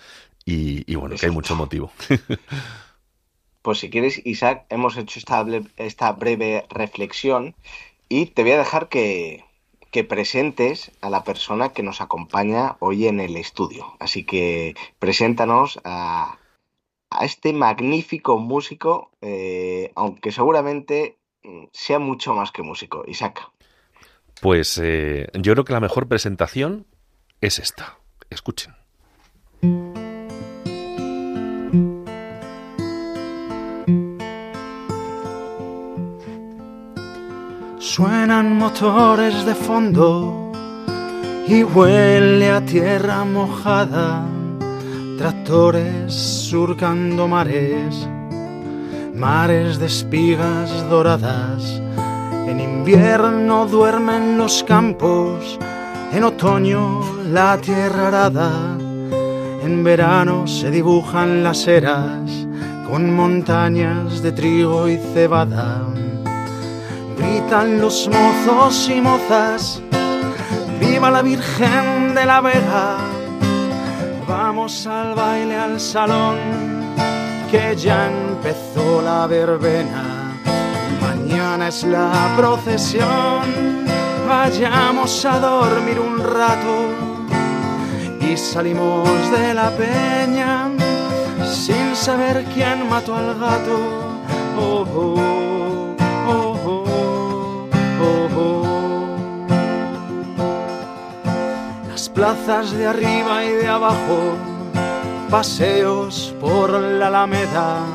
[0.47, 1.93] y, bueno, que hay mucho motivo.
[3.63, 5.45] Pues si quieres, Isaac, hemos hecho esta,
[5.77, 7.55] esta breve reflexión
[8.09, 9.45] y te voy a dejar que,
[9.91, 13.97] que presentes a la persona que nos acompaña hoy en el estudio.
[13.99, 16.39] Así que preséntanos a,
[17.11, 23.05] a este magnífico músico, eh, aunque seguramente mm, sea mucho más que músico.
[23.07, 23.49] Isaac.
[24.41, 26.87] Pues eh, yo creo que la mejor presentación
[27.41, 27.99] es esta.
[28.31, 28.75] Escuchen.
[37.99, 40.53] Suenan motores de fondo
[41.49, 44.25] y huele a tierra mojada
[45.19, 48.09] tractores surcando mares,
[49.17, 51.83] mares de espigas doradas.
[52.47, 55.59] En invierno duermen los campos,
[56.13, 58.79] en otoño la tierra arada,
[59.65, 62.47] en verano se dibujan las eras
[62.89, 65.85] con montañas de trigo y cebada.
[67.29, 69.83] Gritan los mozos y mozas,
[70.81, 72.97] viva la Virgen de la Vega
[74.27, 76.37] Vamos al baile, al salón,
[77.51, 80.39] que ya empezó la verbena.
[81.03, 83.85] Mañana es la procesión,
[84.27, 86.77] vayamos a dormir un rato
[88.21, 90.71] y salimos de la peña
[91.45, 93.79] sin saber quién mató al gato.
[94.59, 95.98] oh, oh,
[102.19, 104.37] plazas de arriba y de abajo,
[105.31, 107.87] paseos por la Alameda,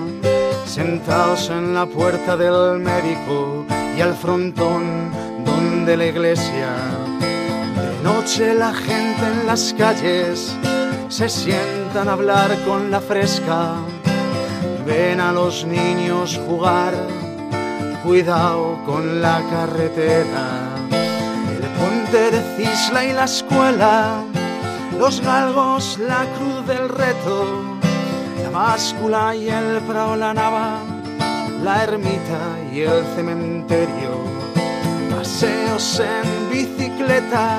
[0.66, 3.66] sentados en la puerta del médico
[3.98, 5.12] y al frontón
[5.44, 6.70] donde la iglesia.
[7.76, 10.56] De noche la gente en las calles
[11.10, 13.74] se sientan a hablar con la fresca,
[14.86, 16.94] ven a los niños jugar,
[18.06, 20.74] cuidado con la carretera
[22.32, 24.24] de Cisla y la escuela,
[25.00, 27.80] los galgos, la cruz del reto,
[28.44, 30.78] la báscula y el prao, la nava,
[31.64, 34.12] la ermita y el cementerio,
[35.10, 37.58] paseos en bicicleta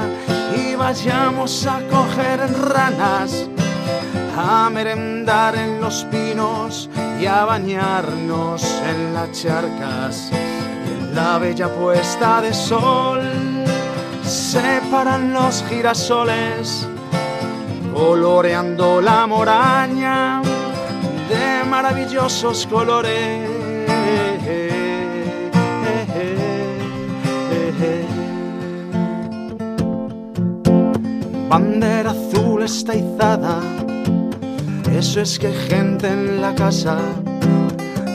[0.57, 2.39] y vayamos a coger
[2.71, 3.49] ranas,
[4.39, 6.89] a merendar en los pinos
[7.21, 13.64] y a bañarnos en las charcas y en la bella puesta de sol
[14.25, 16.89] separan los girasoles,
[17.95, 20.43] coloreando la moraña
[21.29, 23.55] de maravillosos colores.
[31.55, 33.61] bandera azul está izada.
[34.91, 36.99] Eso es que gente en la casa.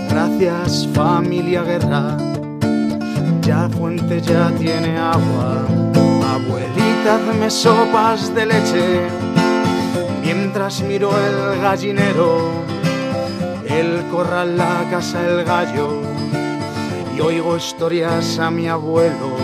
[0.10, 2.18] Gracias familia guerra.
[3.42, 5.89] Ya fuente ya tiene agua.
[6.46, 9.02] Abuelita, hazme sopas de leche.
[10.22, 12.52] Mientras miro el gallinero,
[13.66, 16.02] el corral, la casa, el gallo.
[17.16, 19.36] Y oigo historias a mi abuelo,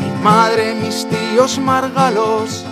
[0.00, 2.64] mi madre, mis tíos margalos,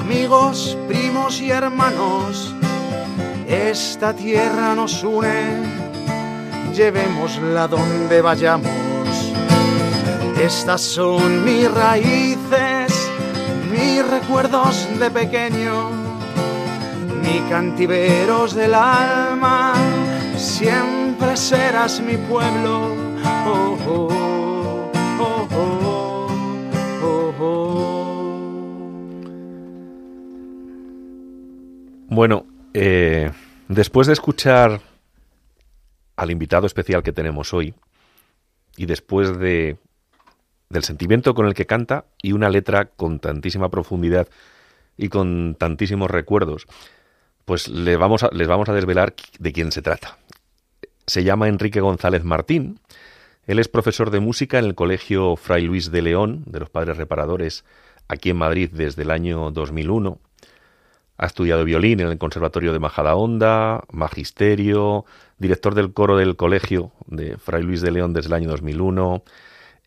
[0.00, 2.54] amigos, primos y hermanos.
[3.46, 5.62] Esta tierra nos une,
[6.74, 8.89] llevémosla donde vayamos.
[10.40, 13.10] Estas son mis raíces,
[13.70, 15.90] mis recuerdos de pequeño,
[17.22, 19.74] mi cantiveros del alma,
[20.38, 22.96] siempre serás mi pueblo.
[23.46, 24.08] Oh, oh,
[25.20, 26.26] oh, oh,
[27.02, 27.90] oh, oh.
[32.08, 33.30] Bueno, eh,
[33.68, 34.80] después de escuchar
[36.16, 37.74] al invitado especial que tenemos hoy
[38.78, 39.76] y después de
[40.70, 44.28] del sentimiento con el que canta y una letra con tantísima profundidad
[44.96, 46.66] y con tantísimos recuerdos,
[47.44, 50.18] pues les vamos a desvelar de quién se trata.
[51.06, 52.78] Se llama Enrique González Martín.
[53.46, 56.96] Él es profesor de música en el Colegio Fray Luis de León, de los Padres
[56.96, 57.64] Reparadores,
[58.06, 60.18] aquí en Madrid desde el año 2001.
[61.18, 65.04] Ha estudiado violín en el Conservatorio de Majadahonda, magisterio,
[65.38, 69.24] director del coro del colegio de Fray Luis de León desde el año 2001,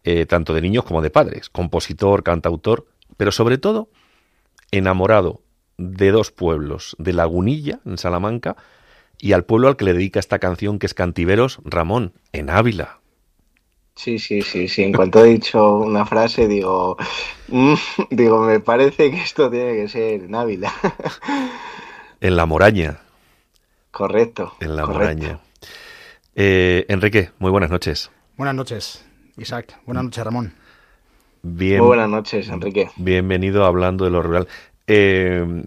[0.04, 2.88] eh, tanto de niños como de padres, compositor, cantautor,
[3.18, 3.90] pero sobre todo
[4.72, 5.42] enamorado
[5.78, 8.56] de dos pueblos, de Lagunilla, en Salamanca,
[9.18, 13.00] y al pueblo al que le dedica esta canción, que es Cantiveros, Ramón, en Ávila.
[13.96, 14.84] Sí, sí, sí, sí.
[14.84, 16.98] En cuanto he dicho una frase, digo,
[17.48, 17.74] mm,
[18.10, 20.74] digo, me parece que esto tiene que ser en Ávila.
[22.22, 23.02] En La Moraña.
[23.92, 24.54] Correcto.
[24.62, 25.24] En La correcto.
[25.24, 25.40] Moraña.
[26.36, 28.12] Eh, Enrique, muy buenas noches.
[28.38, 29.06] Buenas noches,
[29.38, 29.80] Isaac.
[29.86, 30.54] Buenas noches, Ramón.
[31.42, 32.90] Bien, Muy buenas noches, Enrique.
[32.96, 34.48] Bienvenido a hablando de lo rural.
[34.88, 35.64] Eh,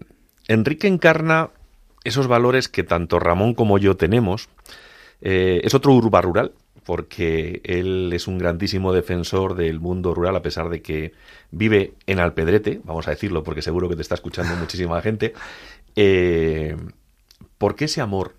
[0.47, 1.49] Enrique encarna
[2.03, 4.49] esos valores que tanto Ramón como yo tenemos.
[5.21, 6.53] Eh, es otro urba rural,
[6.85, 11.13] porque él es un grandísimo defensor del mundo rural, a pesar de que
[11.51, 15.33] vive en Alpedrete, vamos a decirlo, porque seguro que te está escuchando muchísima gente.
[15.95, 16.77] Eh,
[17.57, 18.35] ¿Por qué ese amor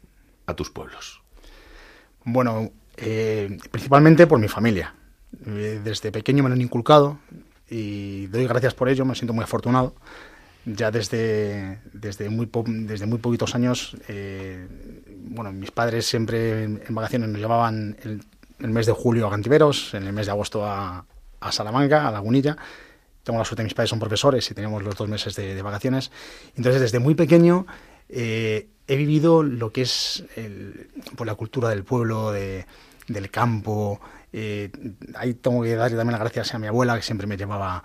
[0.47, 1.21] a tus pueblos?
[2.25, 4.95] Bueno, eh, principalmente por mi familia.
[5.47, 7.19] Eh, Desde pequeño me lo han inculcado
[7.71, 9.95] y doy gracias por ello, me siento muy afortunado.
[10.65, 14.67] Ya desde, desde, muy, po- desde muy poquitos años, eh,
[15.31, 18.23] bueno, mis padres siempre en, en vacaciones nos llevaban el,
[18.59, 21.07] el mes de julio a Cantiveros, en el mes de agosto a,
[21.41, 22.57] a Salamanca, a Lagunilla.
[23.23, 26.11] Tengo la suerte, mis padres son profesores y tenemos los dos meses de, de vacaciones.
[26.57, 27.67] Entonces, desde muy pequeño
[28.11, 32.67] eh, he vivido lo que es el- pues, la cultura del pueblo, de-
[33.07, 34.01] del campo.
[34.33, 34.71] Eh,
[35.15, 37.83] ahí tengo que darle también las gracias a mi abuela, que siempre me llevaba,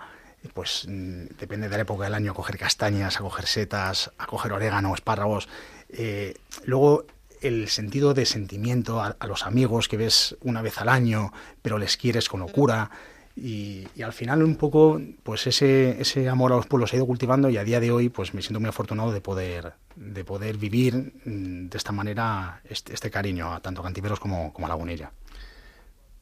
[0.52, 4.26] pues mm, depende de la época del año, a coger castañas, a coger setas, a
[4.26, 5.48] coger orégano, espárragos.
[5.88, 6.34] Eh,
[6.64, 7.06] luego
[7.40, 11.32] el sentido de sentimiento a, a los amigos que ves una vez al año,
[11.62, 12.90] pero les quieres con locura.
[13.36, 16.98] Y, y al final un poco, pues ese, ese amor a los pueblos se ha
[16.98, 20.24] ido cultivando y a día de hoy, pues me siento muy afortunado de poder, de
[20.24, 24.68] poder vivir mm, de esta manera este, este cariño a tanto Cantiveros como, como a
[24.68, 25.10] Lagunilla.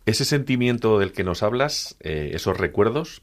[0.07, 3.23] Ese sentimiento del que nos hablas, eh, esos recuerdos,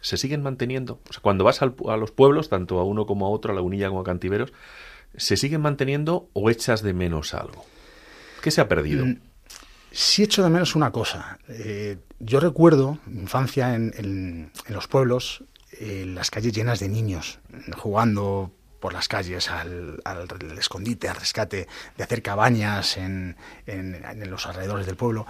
[0.00, 1.00] se siguen manteniendo.
[1.08, 3.88] O sea, cuando vas a los pueblos, tanto a uno como a otro, a Lagunilla
[3.88, 4.52] como a Cantiveros,
[5.16, 7.64] ¿se siguen manteniendo o echas de menos algo?
[8.42, 9.06] ¿Qué se ha perdido?
[9.06, 9.16] Mm,
[9.94, 11.38] Sí echo de menos una cosa.
[11.48, 15.44] Eh, yo recuerdo mi infancia en los pueblos,
[15.80, 17.40] eh, las calles llenas de niños
[17.76, 18.52] jugando
[18.82, 20.26] por las calles al, al
[20.58, 25.24] escondite, al rescate, de hacer cabañas en, en- los alrededores del pueblo.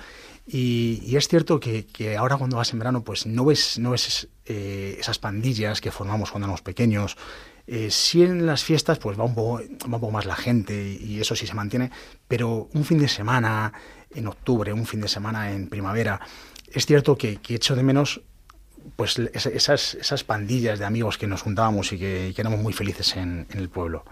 [0.46, 4.28] Y, es cierto que, que ahora cuando vas en verano, pues no ves, no ves
[4.46, 7.16] eh, esas pandillas que formamos cuando éramos pequeños.
[7.66, 11.12] Eh, en las fiestas pues va un poco, va un poco más la gente y,
[11.12, 11.90] y eso sí se mantiene,
[12.26, 13.72] pero un fin de semana
[14.14, 16.20] en octubre, un fin de semana en primavera,
[16.72, 18.22] es cierto que, que echo de menos
[18.96, 22.60] pues es- esas, esas pandillas de amigos que nos juntábamos y que, y que éramos
[22.60, 24.04] muy felices en, en el pueblo.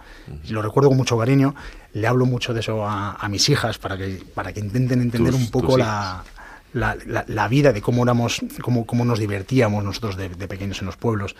[0.48, 1.54] Lo recuerdo con mucho cariño,
[1.92, 5.32] le hablo mucho de eso a, a mis hijas para que, para que intenten entender
[5.32, 6.24] Tus- un poco la,
[6.72, 10.80] la, la- la vida, de cómo éramos, cómo, cómo nos divertíamos nosotros de, de pequeños
[10.80, 11.34] en los pueblos.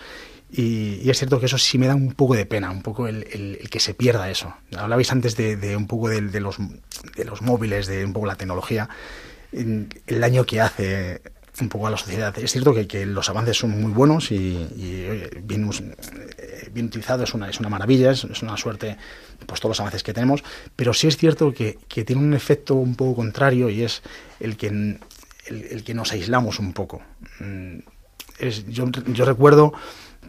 [0.53, 3.07] Y, y es cierto que eso sí me da un poco de pena, un poco
[3.07, 4.53] el, el- el que se pierda eso.
[4.75, 6.57] Hablabais antes de, de un poco de, los,
[7.15, 8.89] de los móviles, de un poco la tecnología,
[9.53, 11.21] el daño que hace
[11.59, 12.37] un poco a la sociedad.
[12.37, 15.83] Es cierto que, que los avances son muy buenos y, y, oye, vivimos
[16.73, 16.89] bien
[17.23, 18.97] es una, es una maravilla, es, una suerte
[19.45, 20.43] pues todos los avances que tenemos,
[20.75, 24.01] pero sí es cierto que, tiene un efecto un poco contrario y es
[24.39, 24.67] el que,
[25.47, 27.01] el, que nos aislamos un poco.
[27.39, 27.79] Mm,
[28.39, 29.73] es, yo, yo recuerdo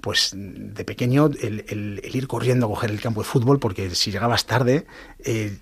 [0.01, 4.47] pues de pequeño el, ir corriendo a coger el campo de fútbol porque si llegabas
[4.47, 4.87] tarde
[5.25, 5.57] eh,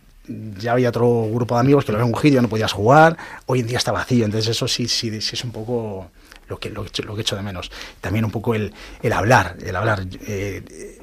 [0.58, 3.16] ya había otro grupo de amigos que lo habían cogido, ya no podías jugar,
[3.46, 6.10] hoy en día está vacío, entonces eso sí, sí, sí es un poco
[6.50, 7.70] lo que, lo, lo que echo de menos.
[8.00, 10.06] También un poco el, el hablar, el hablar.
[10.26, 10.98] Eh,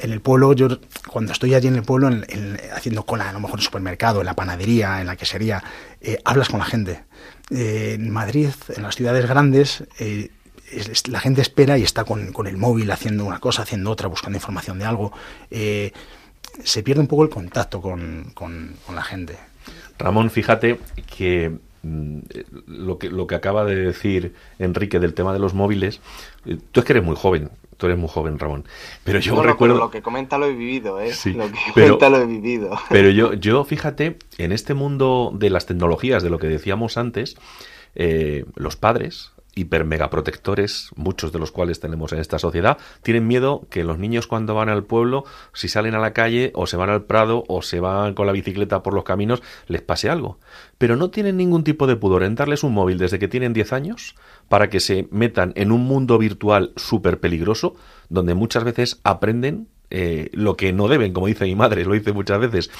[0.00, 0.68] en el pueblo, yo
[1.08, 2.08] cuando estoy allí en el pueblo,
[2.72, 5.62] haciendo cola, a lo mejor en el supermercado, en la panadería, en la quesería,
[6.00, 7.04] eh, hablas con la gente.
[7.50, 9.82] Eh, en Madrid, en las ciudades grandes,
[11.08, 14.36] la gente espera y está con, con, el móvil haciendo una cosa, haciendo otra, buscando
[14.36, 15.12] información de algo.
[16.64, 19.36] Se pierde un poco el contacto con, con, con la gente.
[19.98, 20.78] Ramón, fíjate
[21.16, 22.18] que Mm,
[22.66, 26.00] lo que, lo que acaba de decir Enrique del tema de los móviles,
[26.44, 28.64] eh, tú es que eres muy joven, tú eres muy joven, Ramón.
[29.04, 29.76] Pero yo recuerdo.
[29.76, 31.12] lo que comenta lo he vivido, ¿eh?
[31.36, 32.76] lo que comenta lo he vivido.
[32.90, 37.36] Pero yo, yo, fíjate, en este mundo de las tecnologías, de lo que decíamos antes,
[37.94, 43.26] eh, los padres, hiper mega protectores, muchos de los cuales tenemos en esta sociedad, tienen
[43.26, 46.76] miedo que los niños cuando van al pueblo, si salen a la calle o se
[46.76, 50.38] van al prado o se van con la bicicleta por los caminos, les pase algo.
[50.78, 53.72] Pero no tienen ningún tipo de pudor en darles un móvil desde que tienen 10
[53.72, 54.14] años
[54.48, 57.74] para que se metan en un mundo virtual súper peligroso,
[58.08, 62.12] donde muchas veces aprenden eh, lo que no deben, como dice mi madre, lo dice
[62.12, 62.70] muchas veces.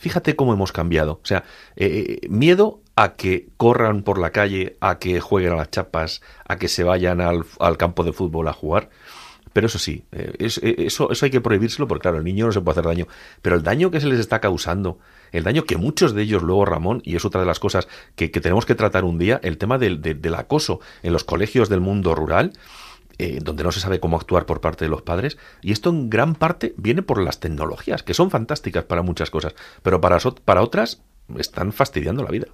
[0.00, 1.20] Fíjate cómo hemos cambiado.
[1.22, 1.44] O sea,
[1.76, 6.56] eh, miedo a que corran por la calle, a que jueguen a las chapas, a
[6.56, 8.88] que se vayan al, campo de fútbol a jugar.
[9.52, 12.52] Pero eso sí, eh, eh, eso, eso hay que prohibírselo porque, claro, el niño no
[12.52, 13.08] se puede hacer daño.
[13.42, 14.98] Pero el daño que se les está causando,
[15.32, 17.86] el daño que muchos de ellos luego, Ramón, y es otra de las cosas
[18.16, 21.82] que, tenemos que tratar un día, el tema del, del acoso en los colegios del
[21.82, 22.54] mundo rural,
[23.22, 25.36] eh, donde no se sabe cómo actuar por parte de los padres.
[25.60, 29.54] Y esto en gran parte viene por las tecnologías, que son fantásticas para muchas cosas,
[29.82, 31.02] pero para, para otras
[31.36, 32.46] están fastidiando la vida.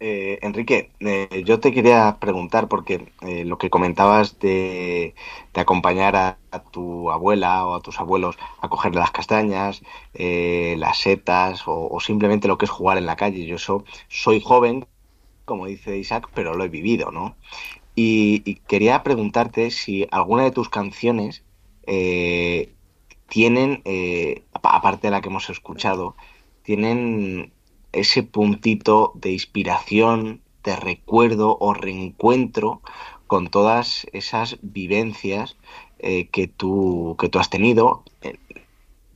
[0.00, 5.14] Eh, Enrique, eh, yo te quería preguntar, porque lo que comentabas de,
[5.54, 6.36] acompañar a,
[6.70, 9.82] tu abuela o a tus abuelos a coger las castañas,
[10.12, 13.46] las setas o, o, simplemente lo que es jugar en la calle.
[13.46, 14.84] Yo eso, soy joven,
[15.46, 17.36] como dice Isaac, pero lo he vivido, ¿no?
[17.94, 21.44] Y, quería preguntarte si alguna de tus canciones
[21.86, 22.72] eh,
[23.28, 26.16] tienen, eh, aparte de la que hemos escuchado,
[26.62, 27.52] tienen
[27.92, 32.80] ese puntito de inspiración, de recuerdo o reencuentro
[33.26, 35.56] con todas esas vivencias
[35.98, 38.04] eh, que, tú, que tú has tenido,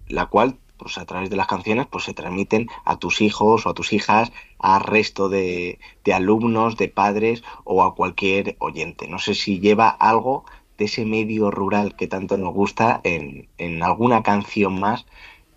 [0.09, 3.71] la cual pues a través de las canciones pues se transmiten a tus hijos o
[3.71, 5.79] a tus hijas, a resto de,
[6.13, 9.09] alumnos, de padres o a cualquier oyente.
[9.09, 10.45] No sé si lleva algo
[10.79, 13.49] de ese medio rural que tanto nos gusta en,
[13.83, 15.07] alguna canción más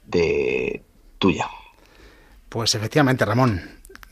[0.08, 0.84] de
[1.18, 1.50] tuya.
[2.48, 3.62] Pues efectivamente, Ramón.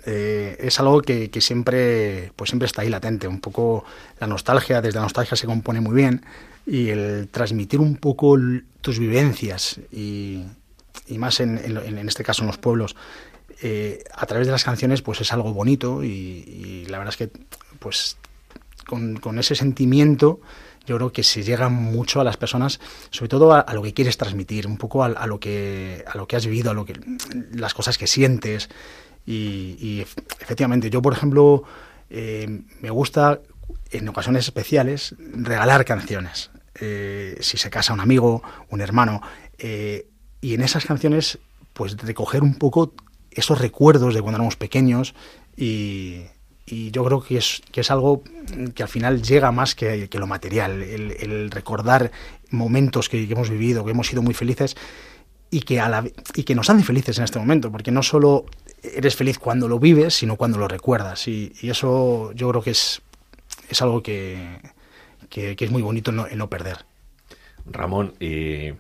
[0.10, 3.28] Eh, es algo que, siempre, pues siempre está ahí latente.
[3.28, 3.84] Un poco
[4.20, 6.24] la nostalgia, desde la nostalgia se compone muy bien.
[6.66, 8.38] Y el transmitir un poco
[8.82, 10.44] tus vivencias y,
[11.08, 12.96] y más en, en, este caso en los pueblos,
[13.62, 17.32] eh, a través de las canciones pues es algo bonito y, la verdad es que
[17.80, 18.18] pues
[18.86, 20.40] con, con, ese sentimiento
[20.86, 22.80] yo creo que se llega mucho a las personas,
[23.10, 26.36] sobre todo a, lo que quieres transmitir, un poco a, lo que a lo que
[26.36, 26.94] has vivido, a lo que
[27.52, 28.70] las cosas que sientes
[29.26, 30.06] y,
[30.40, 31.64] efectivamente yo por ejemplo
[32.10, 33.42] eh, me gusta
[33.92, 36.52] en ocasiones especiales regalar canciones.
[36.80, 39.22] Eh, si se casa un amigo, un hermano,
[40.42, 41.40] y en esas canciones
[41.74, 42.94] pues recoger un poco
[43.32, 45.14] esos recuerdos de cuando éramos pequeños
[45.56, 46.24] y,
[46.70, 48.24] yo creo que es, que es algo
[48.76, 52.12] que al final llega más que, lo material, el, recordar
[52.50, 54.76] momentos que, hemos vivido, que hemos sido muy felices
[55.50, 56.04] y que, a la,
[56.36, 58.46] y que nos hacen felices en este momento, porque no solo
[58.84, 61.28] eres feliz cuando lo vives, sino cuando lo recuerdas.
[61.30, 63.02] Y, eso yo creo que es,
[63.70, 64.60] es algo que,
[65.30, 66.86] que, es muy bonito en no, perder.
[67.66, 68.72] Ramón, y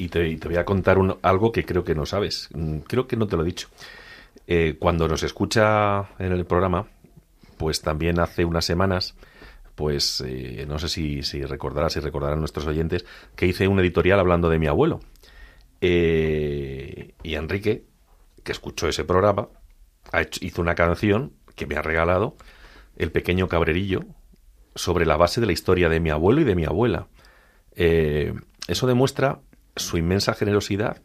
[0.00, 2.48] y te, voy a contar algo que creo que no sabes.
[2.54, 3.68] Mm, creo que no te lo he dicho.
[4.46, 6.88] Eh, cuando nos escucha en el programa,
[7.58, 9.14] pues también hace unas semanas,
[9.74, 13.04] pues eh, no sé si, recordarás, si recordarán nuestros oyentes,
[13.36, 15.00] que hice un editorial hablando de mi abuelo.
[15.82, 17.84] Eh, y Enrique,
[18.42, 19.48] que escuchó ese programa,
[20.40, 22.36] hizo una canción que me ha regalado,
[22.96, 24.04] El pequeño cabrerillo,
[24.74, 27.08] sobre la base de la historia de mi abuelo y de mi abuela.
[27.76, 29.40] eso demuestra
[29.76, 31.02] su inmensa generosidad,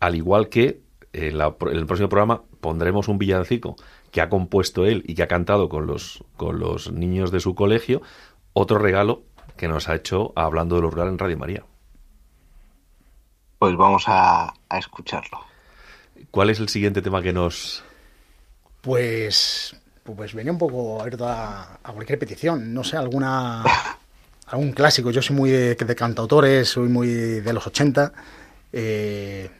[0.00, 0.80] al igual que
[1.12, 3.76] en, el próximo programa pondremos un villancico
[4.10, 7.54] que ha compuesto él y que ha cantado con los, con los niños de su
[7.54, 8.02] colegio,
[8.52, 9.22] otro regalo
[9.56, 11.64] que nos ha hecho hablando de lo rural en Radio María.
[13.58, 15.40] Pues vamos a, escucharlo.
[16.30, 17.82] ¿Cuál es el siguiente tema que nos...?
[18.82, 22.72] Pues, pues venía un poco abierto a, cualquier petición.
[22.74, 23.64] No sé, alguna
[24.46, 25.10] algún clásico.
[25.10, 28.12] Yo soy muy de, cantautores, soy muy de los 80.
[28.72, 29.50] Eh,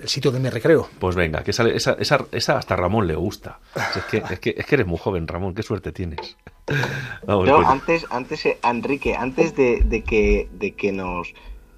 [0.00, 0.88] el sitio de mi recreo.
[0.98, 3.60] Pues venga, que esa, esa, hasta Ramón le gusta.
[3.74, 6.36] Es que, es, que, es que eres muy joven, Ramón, qué suerte tienes.
[7.26, 11.32] antes, antes eh, Enrique, antes de, que, de que nos,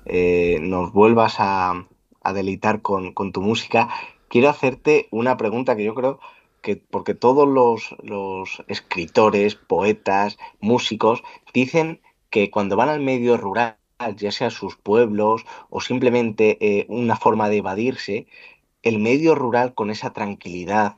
[0.07, 1.85] eh, nos vuelvas a,
[2.35, 3.89] deleitar con, tu música,
[4.29, 6.21] quiero hacerte una pregunta que yo creo
[6.61, 11.23] que, porque todos los, los escritores, poetas, músicos,
[11.55, 12.01] dicen
[12.31, 13.77] que cuando van al medio rural,
[14.17, 18.27] ya sea sus pueblos o simplemente eh, una forma de evadirse,
[18.83, 20.97] el medio rural con esa tranquilidad,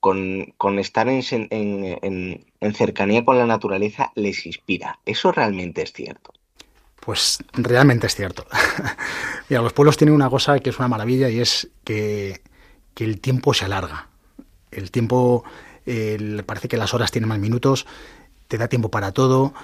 [0.00, 4.98] con, con estar en, en, en, cercanía con la naturaleza, les inspira.
[5.06, 6.32] ¿Eso realmente es cierto?
[7.00, 8.46] Pues realmente es cierto.
[9.48, 12.40] Mira, los pueblos tienen una cosa que es una maravilla y es que,
[12.94, 14.08] que el tiempo se alarga.
[14.70, 15.44] El tiempo,
[16.46, 17.86] parece que las horas tienen más minutos,
[18.48, 19.54] te da tiempo para todo.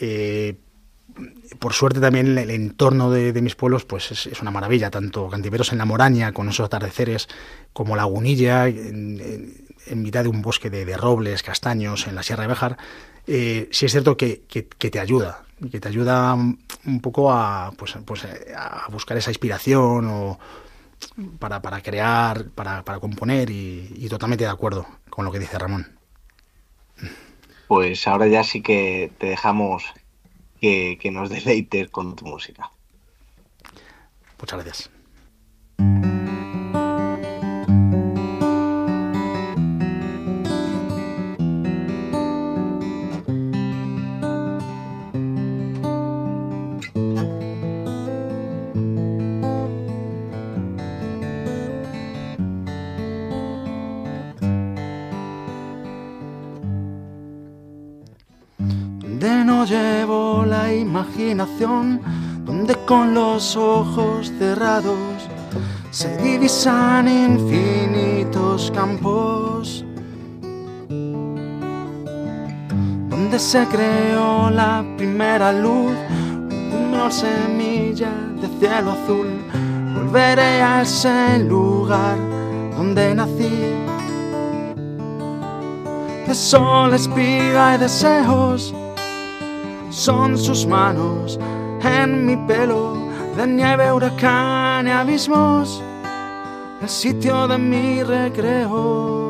[0.00, 0.56] Eh,
[1.58, 5.78] por suerte también el entorno de, mis pueblos pues es, una maravilla, tanto Cantiveros en
[5.78, 7.28] la Moraña, con esos atardeceres,
[7.72, 12.48] como Lagunilla, en, en, mitad de un bosque de, robles, castaños, en la Sierra de
[12.48, 12.76] Béjar,
[13.26, 18.26] eh, sí es cierto que, te ayuda, que te ayuda un poco a, pues, pues,
[18.56, 20.38] a buscar esa inspiración o
[21.38, 25.97] para, crear, para, para componer y totalmente de acuerdo con lo que dice Ramón.
[27.68, 29.84] Pues ahora ya sí que te dejamos
[30.60, 32.70] que, que nos deleites con tu música.
[34.38, 36.07] Muchas gracias.
[62.44, 65.28] Donde con los ojos cerrados
[65.90, 69.84] se divisan infinitos campos,
[73.08, 75.92] donde se creó la primera luz,
[76.90, 79.28] una semilla de cielo azul.
[79.94, 82.16] Volveré a ese lugar
[82.76, 83.74] donde nací.
[86.26, 88.74] De sol, espiga y deseos
[89.90, 91.38] son sus manos
[91.82, 92.96] en mi pelo
[93.36, 95.82] de nieve, huracán y abismos,
[96.82, 99.27] el sitio de mi recreo.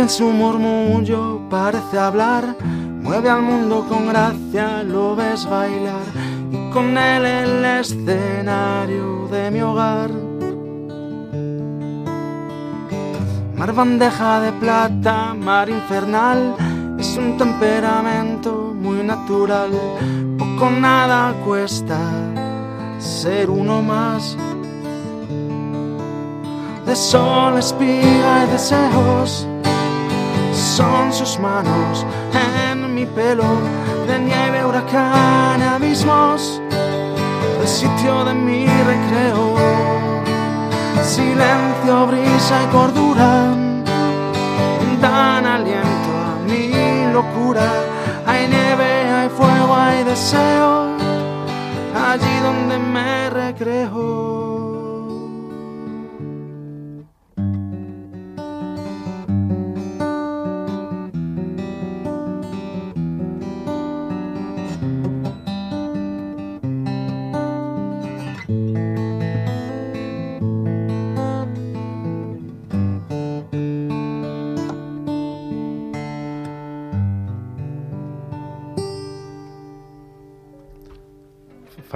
[0.00, 2.56] En su murmullo parece hablar,
[3.02, 6.06] mueve al mundo con gracia, lo ves bailar.
[6.50, 10.10] Y con él el escenario de mi hogar.
[13.54, 16.54] Mar bandeja de plata, mar infernal,
[16.98, 19.70] es un temperamento muy natural,
[20.38, 21.98] poco nada cuesta
[22.98, 24.36] ser uno más.
[26.86, 29.46] De sol, espiga y deseos
[30.70, 33.50] son sus manos en mi pelo,
[34.06, 36.62] de nieve, huracán, abismos,
[37.60, 39.56] el sitio de mi recreo.
[41.02, 43.30] Silencio, brisa y cordura
[45.00, 47.68] dan aliento a mi locura.
[48.26, 50.96] Hay nieve, hay fuego, hay deseo,
[52.08, 54.39] allí donde me recreo.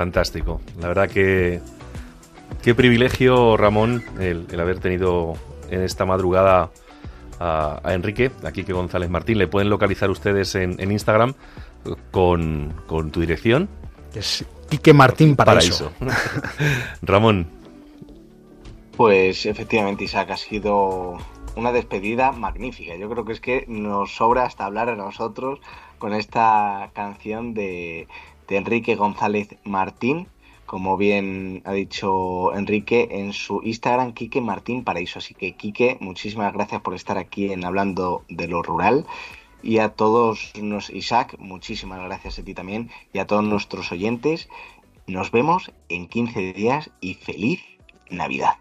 [0.05, 0.61] Fantástico.
[0.82, 1.62] La verdad que
[2.62, 5.32] qué privilegio, Ramón, el, haber tenido
[5.70, 6.70] en esta madrugada
[7.40, 9.38] a, Enrique, aquí que González Martín.
[9.38, 11.32] Le pueden localizar ustedes en, Instagram
[12.11, 13.66] con, tu dirección.
[14.14, 15.90] Es Quique Martín Paraíso.
[17.00, 17.46] Ramón,
[18.98, 21.16] Pues efectivamente, Isaac, ha sido
[21.57, 22.94] una despedida magnífica.
[22.94, 25.61] Yo creo que es que nos sobra hasta hablar a nosotros
[25.96, 28.07] con esta canción de,
[28.49, 30.28] de Enrique González Martín,
[30.66, 35.18] como bien ha dicho Enrique en su Instagram, Quique Martín Paraíso.
[35.18, 39.07] Así que, Quique, muchísimas gracias por estar aquí en Hablando de lo Rural.
[39.62, 42.90] Y a todos, nos, Isaac, muchísimas gracias a ti también.
[43.12, 44.49] Y a todos nuestros oyentes,
[45.07, 47.61] nos vemos en 15 días y feliz
[48.11, 48.57] Navidad.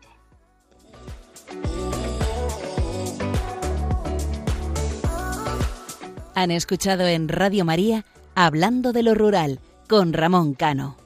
[6.36, 8.05] Han escuchado en Radio María
[8.36, 11.03] Hablando de lo Rural con Ramón Cano.